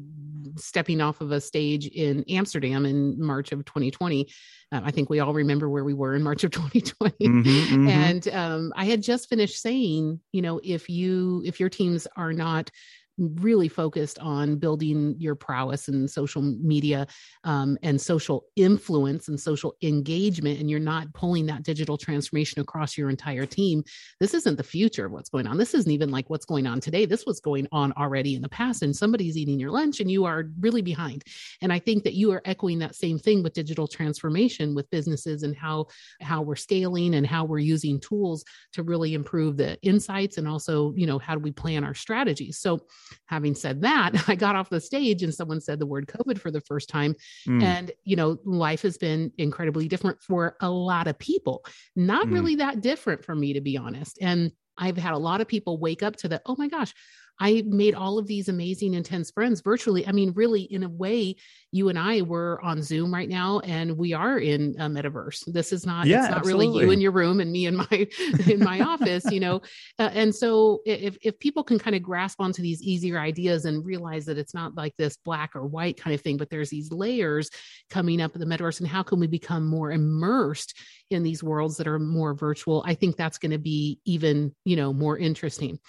stepping 0.55 1.01
off 1.01 1.21
of 1.21 1.31
a 1.31 1.41
stage 1.41 1.85
in 1.87 2.23
Amsterdam 2.29 2.85
in 2.85 3.21
March 3.21 3.51
of 3.51 3.65
2020. 3.65 4.27
Um, 4.71 4.83
I 4.83 4.91
think 4.91 5.09
we 5.09 5.19
all 5.19 5.33
remember 5.33 5.69
where 5.69 5.83
we 5.83 5.93
were 5.93 6.15
in 6.15 6.23
March 6.23 6.43
of 6.43 6.51
2020. 6.51 7.15
Mm-hmm, 7.21 7.41
mm-hmm. 7.41 7.87
And 7.87 8.27
um, 8.29 8.73
I 8.75 8.85
had 8.85 9.03
just 9.03 9.29
finished 9.29 9.61
saying, 9.61 10.19
you 10.31 10.41
know, 10.41 10.59
if 10.63 10.89
you, 10.89 11.43
if 11.45 11.59
your 11.59 11.69
teams 11.69 12.07
are 12.15 12.33
not 12.33 12.71
really 13.17 13.67
focused 13.67 14.19
on 14.19 14.57
building 14.57 15.15
your 15.17 15.35
prowess 15.35 15.87
in 15.87 16.07
social 16.07 16.41
media 16.41 17.07
um, 17.43 17.77
and 17.83 17.99
social 17.99 18.45
influence 18.55 19.27
and 19.27 19.39
social 19.39 19.75
engagement, 19.81 20.59
and 20.59 20.69
you're 20.69 20.79
not 20.79 21.11
pulling 21.13 21.45
that 21.47 21.63
digital 21.63 21.97
transformation 21.97 22.61
across 22.61 22.97
your 22.97 23.09
entire 23.09 23.45
team, 23.45 23.83
this 24.19 24.33
isn't 24.33 24.57
the 24.57 24.63
future 24.63 25.05
of 25.05 25.11
what's 25.11 25.29
going 25.29 25.47
on. 25.47 25.57
This 25.57 25.73
isn't 25.73 25.91
even 25.91 26.11
like 26.11 26.29
what's 26.29 26.45
going 26.45 26.67
on 26.67 26.79
today. 26.79 27.05
This 27.05 27.25
was 27.25 27.39
going 27.39 27.67
on 27.71 27.91
already 27.93 28.35
in 28.35 28.41
the 28.41 28.49
past, 28.49 28.83
and 28.83 28.95
somebody's 28.95 29.37
eating 29.37 29.59
your 29.59 29.71
lunch 29.71 29.99
and 29.99 30.11
you 30.11 30.25
are 30.25 30.45
really 30.59 30.81
behind. 30.81 31.23
And 31.61 31.73
I 31.73 31.79
think 31.79 32.03
that 32.03 32.13
you 32.13 32.31
are 32.31 32.41
echoing 32.45 32.79
that 32.79 32.95
same 32.95 33.17
thing 33.17 33.43
with 33.43 33.53
digital 33.53 33.87
transformation 33.87 34.75
with 34.75 34.89
businesses 34.89 35.43
and 35.43 35.55
how 35.55 35.87
how 36.21 36.41
we're 36.41 36.55
scaling 36.55 37.15
and 37.15 37.25
how 37.25 37.45
we're 37.45 37.59
using 37.59 37.99
tools 37.99 38.43
to 38.73 38.83
really 38.83 39.13
improve 39.13 39.57
the 39.57 39.77
insights 39.81 40.37
and 40.37 40.47
also, 40.47 40.93
you 40.95 41.05
know, 41.05 41.19
how 41.19 41.33
do 41.33 41.39
we 41.39 41.51
plan 41.51 41.83
our 41.83 41.93
strategies? 41.93 42.59
So 42.59 42.79
having 43.27 43.55
said 43.55 43.81
that, 43.81 44.23
I 44.27 44.35
got 44.35 44.55
off 44.55 44.69
the 44.69 44.81
stage 44.81 45.23
and 45.23 45.33
someone 45.33 45.61
said 45.61 45.79
the 45.79 45.85
word 45.85 46.07
COVID 46.07 46.39
for 46.39 46.51
the 46.51 46.61
first 46.61 46.89
time. 46.89 47.15
Mm. 47.47 47.63
And, 47.63 47.91
you 48.03 48.15
know, 48.15 48.37
life 48.45 48.81
has 48.81 48.97
been 48.97 49.31
incredibly 49.37 49.87
different 49.87 50.21
for 50.21 50.55
a 50.61 50.69
lot 50.69 51.07
of 51.07 51.17
people, 51.19 51.63
not 51.95 52.27
mm. 52.27 52.33
really 52.33 52.55
that 52.55 52.81
different 52.81 53.23
for 53.23 53.35
me, 53.35 53.53
to 53.53 53.61
be 53.61 53.77
honest. 53.77 54.17
And 54.21 54.51
I've 54.77 54.97
had 54.97 55.13
a 55.13 55.17
lot 55.17 55.41
of 55.41 55.47
people 55.47 55.79
wake 55.79 56.03
up 56.03 56.15
to 56.17 56.27
the, 56.27 56.41
oh 56.45 56.55
my 56.57 56.67
gosh, 56.67 56.93
I 57.39 57.63
made 57.65 57.93
all 57.93 58.17
of 58.17 58.27
these 58.27 58.49
amazing, 58.49 58.93
intense 58.93 59.31
friends 59.31 59.61
virtually. 59.61 60.07
I 60.07 60.11
mean, 60.11 60.31
really, 60.33 60.61
in 60.61 60.83
a 60.83 60.89
way, 60.89 61.35
you 61.71 61.89
and 61.89 61.99
I 61.99 62.21
were 62.21 62.59
on 62.63 62.81
Zoom 62.81 63.13
right 63.13 63.29
now, 63.29 63.59
and 63.59 63.97
we 63.97 64.13
are 64.13 64.39
in 64.39 64.75
a 64.79 64.87
metaverse. 64.87 65.43
This 65.51 65.71
is 65.71 65.85
not, 65.85 66.07
yeah, 66.07 66.21
it's 66.21 66.29
not 66.29 66.39
absolutely. 66.39 66.67
really 66.67 66.85
you 66.85 66.91
in 66.91 67.01
your 67.01 67.11
room 67.11 67.39
and 67.39 67.51
me 67.51 67.67
in 67.67 67.75
my 67.75 67.87
in 68.47 68.59
my 68.59 68.81
office, 68.81 69.23
you 69.31 69.39
know. 69.39 69.61
Uh, 69.99 70.09
and 70.13 70.33
so, 70.33 70.81
if 70.85 71.17
if 71.21 71.37
people 71.39 71.63
can 71.63 71.77
kind 71.77 71.95
of 71.95 72.01
grasp 72.01 72.41
onto 72.41 72.61
these 72.61 72.81
easier 72.81 73.19
ideas 73.19 73.65
and 73.65 73.85
realize 73.85 74.25
that 74.25 74.37
it's 74.37 74.53
not 74.53 74.75
like 74.75 74.95
this 74.97 75.17
black 75.17 75.55
or 75.55 75.65
white 75.65 75.97
kind 75.97 76.13
of 76.13 76.21
thing, 76.21 76.37
but 76.37 76.49
there's 76.49 76.69
these 76.69 76.91
layers 76.91 77.49
coming 77.89 78.21
up 78.21 78.33
in 78.33 78.39
the 78.39 78.47
metaverse, 78.47 78.79
and 78.79 78.89
how 78.89 79.03
can 79.03 79.19
we 79.19 79.27
become 79.27 79.65
more 79.65 79.91
immersed 79.91 80.75
in 81.09 81.23
these 81.23 81.43
worlds 81.43 81.77
that 81.77 81.87
are 81.87 81.99
more 81.99 82.33
virtual? 82.33 82.83
I 82.85 82.95
think 82.95 83.15
that's 83.15 83.37
going 83.37 83.51
to 83.51 83.59
be 83.59 83.99
even, 84.05 84.55
you 84.65 84.75
know, 84.75 84.91
more 84.93 85.17
interesting. 85.17 85.79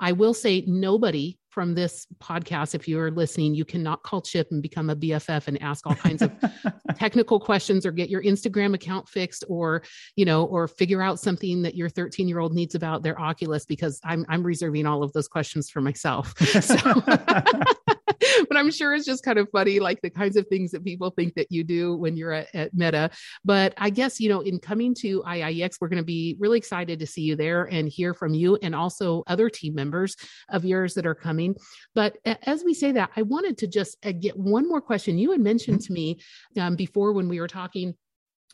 I 0.00 0.12
will 0.12 0.34
say 0.34 0.64
nobody 0.98 1.38
from 1.50 1.76
this 1.76 2.08
podcast, 2.20 2.74
if 2.74 2.88
you're 2.88 3.10
listening, 3.12 3.54
you 3.54 3.64
cannot 3.64 4.02
call 4.02 4.20
Chip 4.20 4.48
and 4.50 4.60
become 4.60 4.90
a 4.90 4.96
BFF 4.96 5.46
and 5.46 5.60
ask 5.62 5.86
all 5.86 5.94
kinds 5.94 6.22
of 6.22 6.32
technical 6.96 7.38
questions 7.38 7.86
or 7.86 7.92
get 7.92 8.10
your 8.10 8.20
Instagram 8.22 8.74
account 8.74 9.08
fixed 9.08 9.44
or, 9.48 9.82
you 10.16 10.24
know, 10.24 10.44
or 10.46 10.66
figure 10.66 11.00
out 11.00 11.20
something 11.20 11.62
that 11.62 11.76
your 11.76 11.88
13 11.88 12.28
year 12.28 12.40
old 12.40 12.52
needs 12.52 12.74
about 12.74 13.04
their 13.04 13.20
Oculus 13.20 13.64
because 13.64 14.00
I'm, 14.04 14.26
I'm 14.28 14.42
reserving 14.42 14.86
all 14.86 15.04
of 15.04 15.12
those 15.12 15.28
questions 15.28 15.70
for 15.70 15.80
myself. 15.80 16.34
So 16.58 16.76
but 18.48 18.56
I'm 18.56 18.70
sure 18.70 18.94
it's 18.94 19.06
just 19.06 19.24
kind 19.24 19.38
of 19.38 19.48
funny, 19.50 19.80
like 19.80 20.00
the 20.02 20.10
kinds 20.10 20.36
of 20.36 20.46
things 20.48 20.70
that 20.72 20.84
people 20.84 21.10
think 21.10 21.34
that 21.34 21.50
you 21.50 21.64
do 21.64 21.96
when 21.96 22.16
you're 22.16 22.32
at, 22.32 22.54
at 22.54 22.74
Meta. 22.74 23.10
But 23.44 23.74
I 23.76 23.90
guess, 23.90 24.20
you 24.20 24.28
know, 24.28 24.40
in 24.40 24.58
coming 24.58 24.94
to 24.96 25.22
IIEX, 25.22 25.76
we're 25.80 25.88
going 25.88 26.02
to 26.02 26.04
be 26.04 26.36
really 26.38 26.58
excited 26.58 26.98
to 26.98 27.06
see 27.06 27.22
you 27.22 27.36
there 27.36 27.64
and 27.64 27.88
hear 27.88 28.14
from 28.14 28.34
you 28.34 28.58
and 28.62 28.74
also 28.74 29.22
other 29.26 29.48
team 29.50 29.74
members 29.74 30.16
of 30.48 30.64
yours 30.64 30.94
that 30.94 31.06
are 31.06 31.14
coming. 31.14 31.56
But 31.94 32.16
as 32.24 32.64
we 32.64 32.74
say 32.74 32.92
that, 32.92 33.10
I 33.16 33.22
wanted 33.22 33.58
to 33.58 33.66
just 33.66 33.96
uh, 34.04 34.12
get 34.12 34.36
one 34.36 34.68
more 34.68 34.80
question. 34.80 35.18
You 35.18 35.32
had 35.32 35.40
mentioned 35.40 35.78
mm-hmm. 35.80 35.86
to 35.86 35.92
me 35.92 36.20
um, 36.58 36.76
before 36.76 37.12
when 37.12 37.28
we 37.28 37.40
were 37.40 37.48
talking 37.48 37.94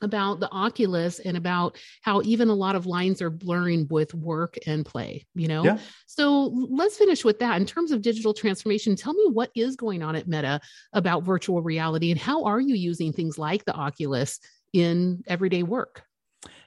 about 0.00 0.40
the 0.40 0.50
Oculus 0.50 1.18
and 1.18 1.36
about 1.36 1.76
how 2.02 2.20
even 2.22 2.48
a 2.48 2.54
lot 2.54 2.76
of 2.76 2.86
lines 2.86 3.22
are 3.22 3.30
blurring 3.30 3.86
with 3.90 4.12
work 4.14 4.56
and 4.66 4.84
play, 4.84 5.26
you 5.34 5.48
know? 5.48 5.64
Yeah. 5.64 5.78
So 6.06 6.46
let's 6.52 6.96
finish 6.96 7.24
with 7.24 7.38
that. 7.38 7.60
In 7.60 7.66
terms 7.66 7.92
of 7.92 8.02
digital 8.02 8.34
transformation, 8.34 8.96
tell 8.96 9.14
me 9.14 9.28
what 9.32 9.50
is 9.54 9.76
going 9.76 10.02
on 10.02 10.16
at 10.16 10.26
Meta 10.26 10.60
about 10.92 11.22
virtual 11.22 11.62
reality 11.62 12.10
and 12.10 12.20
how 12.20 12.44
are 12.44 12.60
you 12.60 12.74
using 12.74 13.12
things 13.12 13.38
like 13.38 13.64
the 13.64 13.74
Oculus 13.74 14.40
in 14.72 15.22
everyday 15.26 15.62
work? 15.62 16.02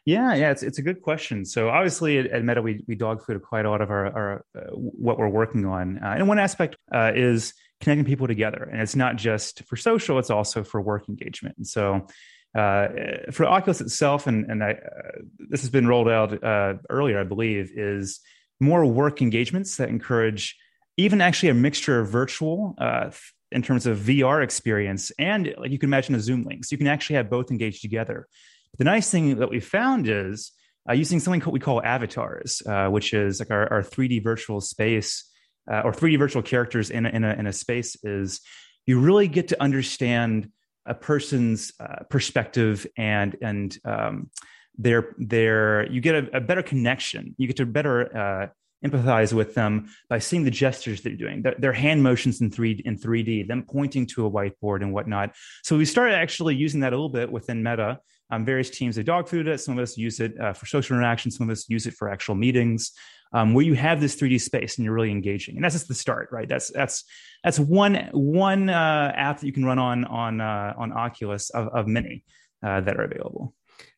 Yeah, 0.06 0.34
yeah, 0.36 0.52
it's 0.52 0.64
it's 0.64 0.80
a 0.80 0.82
good 0.82 1.02
question. 1.02 1.44
So 1.44 1.68
obviously 1.68 2.18
at, 2.18 2.28
at 2.28 2.42
Meta, 2.42 2.62
we 2.62 2.82
we 2.88 2.96
dog 2.96 3.22
food 3.26 3.42
quite 3.42 3.66
a 3.66 3.70
lot 3.70 3.82
of 3.82 3.90
our, 3.90 4.06
our 4.06 4.46
uh, 4.58 4.72
what 4.72 5.20
we're 5.20 5.28
working 5.28 5.66
on, 5.66 6.00
uh, 6.02 6.16
and 6.18 6.30
one 6.30 6.40
aspect 6.40 6.78
uh, 6.94 7.12
is 7.14 7.54
connecting 7.82 8.06
people 8.06 8.26
together, 8.26 8.70
and 8.72 8.82
it's 8.82 8.96
not 8.96 9.18
just 9.18 9.64
for 9.66 9.76
social; 9.76 10.18
it's 10.18 10.30
also 10.30 10.64
for 10.64 10.82
work 10.82 11.10
engagement. 11.10 11.58
And 11.58 11.68
so 11.68 12.08
uh, 12.58 12.88
for 13.32 13.46
Oculus 13.46 13.82
itself, 13.82 14.26
and, 14.26 14.50
and 14.50 14.64
I, 14.64 14.72
uh, 14.72 15.12
this 15.38 15.62
has 15.62 15.70
been 15.70 15.88
rolled 15.88 16.10
out 16.10 16.44
uh, 16.44 16.74
earlier, 16.90 17.20
I 17.20 17.24
believe, 17.24 17.70
is 17.76 18.20
more 18.60 18.84
work 18.84 19.22
engagements 19.22 19.78
that 19.78 19.90
encourage 19.90 20.58
even 20.98 21.22
actually 21.22 21.50
a 21.50 21.54
mixture 21.54 22.00
of 22.00 22.10
virtual 22.10 22.74
uh, 22.80 23.12
in 23.52 23.62
terms 23.62 23.86
of 23.86 24.00
VR 24.00 24.44
experience 24.44 25.12
and 25.20 25.54
like 25.60 25.70
you 25.70 25.78
can 25.78 25.88
imagine 25.88 26.16
a 26.16 26.20
Zoom 26.20 26.44
link. 26.44 26.66
So 26.66 26.74
you 26.74 26.80
can 26.80 26.88
actually 26.88 27.18
have 27.18 27.30
both 27.30 27.52
engaged 27.52 27.84
together. 27.84 28.28
The 28.80 28.84
nice 28.84 29.12
thing 29.12 29.38
that 29.38 29.52
we 29.52 29.60
found 29.60 30.10
is 30.10 30.52
uh, 30.90 30.94
using 30.94 31.20
something 31.20 31.42
what 31.42 31.54
we 31.54 31.60
call 31.60 31.84
avatars, 31.84 32.64
uh, 32.66 32.88
which 32.88 33.14
is 33.14 33.40
like 33.40 33.52
our, 33.52 33.72
our 33.72 33.84
3D 33.84 34.24
virtual 34.24 34.62
space 34.62 35.24
or 35.70 35.92
3D 35.92 36.18
virtual 36.18 36.42
characters 36.42 36.90
in 36.90 37.06
a, 37.06 37.10
in 37.10 37.24
a, 37.24 37.34
in 37.34 37.46
a 37.46 37.54
space 37.54 37.96
is 38.04 38.42
you 38.88 39.00
really 39.00 39.28
get 39.28 39.50
to 39.50 39.62
understand 39.62 40.50
a 40.88 40.94
person's 40.94 41.74
uh, 41.80 42.04
perspective 42.10 42.88
and 42.98 43.36
and 43.42 43.78
um, 43.86 44.30
their 44.78 45.16
their 45.18 45.92
you 45.92 46.02
get 46.02 46.16
a, 46.16 46.38
a, 46.38 46.42
better 46.42 46.64
connection. 46.64 47.36
You 47.38 47.48
get 47.48 47.58
to 47.58 47.66
better 47.66 48.18
uh, 48.18 48.48
empathize 48.86 49.34
with 49.34 49.56
them 49.56 49.90
by 50.10 50.20
seeing 50.20 50.44
the 50.44 50.52
gestures 50.52 51.02
they're 51.02 51.16
doing, 51.16 51.42
their, 51.42 51.56
their 51.58 51.74
hand 51.74 52.04
motions 52.04 52.42
in 52.42 52.52
three 52.52 52.82
in 52.86 52.98
3D, 52.98 53.48
them 53.48 53.64
pointing 53.64 54.06
to 54.08 54.26
a 54.26 54.32
whiteboard 54.32 54.82
and 54.82 54.94
whatnot. 54.94 55.36
So 55.64 55.78
we 55.78 55.86
started 55.86 56.16
actually 56.16 56.56
using 56.56 56.82
that 56.82 56.94
a 56.94 56.96
little 56.96 57.10
bit 57.10 57.32
within 57.32 57.64
Meta. 57.64 58.00
Um, 58.30 58.46
various 58.46 58.70
teams 58.70 58.96
have 58.98 59.06
dog 59.06 59.28
food 59.28 59.48
it. 59.48 59.60
Some 59.60 59.78
of 59.78 59.84
us 59.84 59.98
use 59.98 60.20
it 60.20 60.40
uh, 60.40 60.54
for 60.54 60.66
social 60.66 60.96
interaction. 60.96 61.32
Some 61.32 61.50
of 61.50 61.54
us 61.54 61.70
use 61.70 61.88
it 61.88 61.94
for 61.94 62.10
actual 62.10 62.36
meetings, 62.36 62.92
um, 63.34 63.54
where 63.54 63.66
you 63.66 63.74
have 63.74 64.02
this 64.02 64.16
3D 64.16 64.42
space 64.42 64.78
and 64.78 64.86
you're 64.86 64.94
really 64.94 65.12
engaging. 65.12 65.56
And 65.56 65.64
that's 65.64 65.76
just 65.76 65.88
the 65.88 65.96
start, 65.96 66.30
right? 66.32 66.48
That's 66.48 66.72
that's 66.72 67.06
that's 67.44 67.60
one 67.60 68.10
one 68.12 68.70
uh, 68.70 69.12
app 69.16 69.40
that 69.40 69.46
you 69.46 69.54
can 69.54 69.66
run 69.66 69.80
on 69.80 70.06
on 70.06 70.42
uh, 70.42 70.74
on 70.78 70.92
Oculus 70.92 71.50
of, 71.52 71.68
of 71.70 71.88
many 71.88 72.24
uh, 72.64 72.82
that 72.82 72.98
are 72.98 73.04
available 73.04 73.54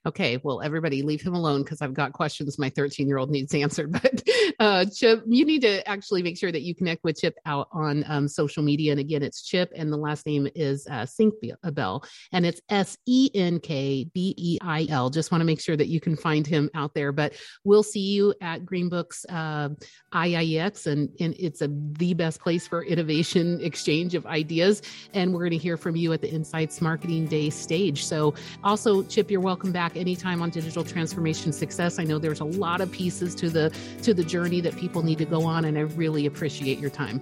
okay, 0.06 0.40
well, 0.44 0.62
everybody 0.62 1.02
leave 1.02 1.22
him 1.22 1.36
alone 1.36 1.64
because 1.64 1.82
I've 1.82 1.94
got 1.94 2.14
questions 2.14 2.58
my 2.58 2.70
13 2.70 3.08
year 3.08 3.18
old 3.18 3.30
needs 3.30 3.54
answered. 3.60 3.92
But 3.92 4.24
uh, 4.60 4.86
Chip, 4.86 5.24
you 5.28 5.46
need 5.46 5.62
to 5.62 5.88
actually 5.88 6.24
make 6.24 6.38
sure 6.38 6.52
that 6.52 6.62
you 6.62 6.74
connect 6.76 7.04
with 7.04 7.20
Chip 7.20 7.36
out 7.46 7.68
on 7.72 8.04
um, 8.08 8.28
social 8.28 8.64
media. 8.64 8.92
And 8.92 9.00
again, 9.00 9.24
it's 9.24 9.42
Chip, 9.42 9.72
and 9.76 9.92
the 9.92 9.98
last 9.98 10.26
name 10.26 10.48
is 10.56 10.88
uh, 10.88 11.06
Senkbeil, 11.06 12.04
and 12.32 12.46
it's 12.46 12.62
S 12.70 12.98
E 13.06 13.30
N 13.34 13.60
K 13.60 14.06
B 14.14 14.34
E 14.38 14.58
I 14.62 14.88
L. 14.90 15.10
Just 15.10 15.32
want 15.32 15.42
to 15.42 15.46
make 15.46 15.60
sure 15.60 15.78
that 15.78 15.88
you 15.88 16.00
can 16.00 16.16
find 16.16 16.46
him 16.46 16.70
out 16.74 16.94
there. 16.94 17.12
But 17.12 17.34
we'll 17.64 17.84
see 17.84 18.00
you 18.00 18.34
at 18.42 18.66
GreenBook's 18.66 19.26
uh, 19.30 19.70
IIEX, 20.14 20.88
and, 20.88 21.10
and 21.20 21.36
it's 21.38 21.62
a, 21.62 21.70
the 21.98 22.14
best 22.14 22.42
place 22.42 22.68
for 22.68 22.84
innovation 22.84 23.60
exchange 23.64 24.16
of 24.16 24.26
ideas. 24.26 24.82
And 25.14 25.34
we're 25.34 25.42
going 25.42 25.52
to 25.52 25.58
hear 25.58 25.78
from 25.78 25.96
you 25.96 26.14
at 26.14 26.22
the 26.22 26.30
Insights 26.30 26.82
Marketing 26.82 27.26
Day 27.26 27.50
stage. 27.50 28.06
So, 28.06 28.34
also, 28.64 29.04
Chip, 29.04 29.30
you're 29.30 29.42
welcome 29.42 29.72
back 29.90 29.98
anytime 30.00 30.42
on 30.42 30.50
digital 30.50 30.84
transformation 30.84 31.52
success. 31.52 32.00
I 32.00 32.04
know 32.04 32.18
there's 32.20 32.40
a 32.40 32.46
lot 32.46 32.82
of 32.82 32.92
pieces 32.92 33.36
to 33.36 33.50
the 33.50 33.76
to 34.04 34.14
the 34.14 34.24
journey 34.24 34.62
that 34.62 34.78
people 34.78 35.04
need 35.04 35.18
to 35.20 35.26
go 35.26 35.44
on, 35.44 35.66
and 35.66 35.78
I 35.78 35.82
really 35.82 36.26
appreciate 36.26 36.80
your 36.80 36.90
time. 36.90 37.22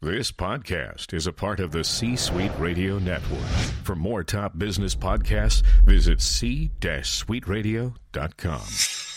This 0.00 0.32
podcast 0.32 1.12
is 1.14 1.26
a 1.26 1.32
part 1.32 1.60
of 1.60 1.72
the 1.72 1.82
C 1.82 2.14
Suite 2.16 2.52
Radio 2.58 2.98
Network. 2.98 3.40
For 3.84 3.96
more 3.96 4.22
top 4.22 4.58
business 4.58 4.94
podcasts, 4.94 5.62
visit 5.86 6.20
c-suiteradio.com. 6.20 9.13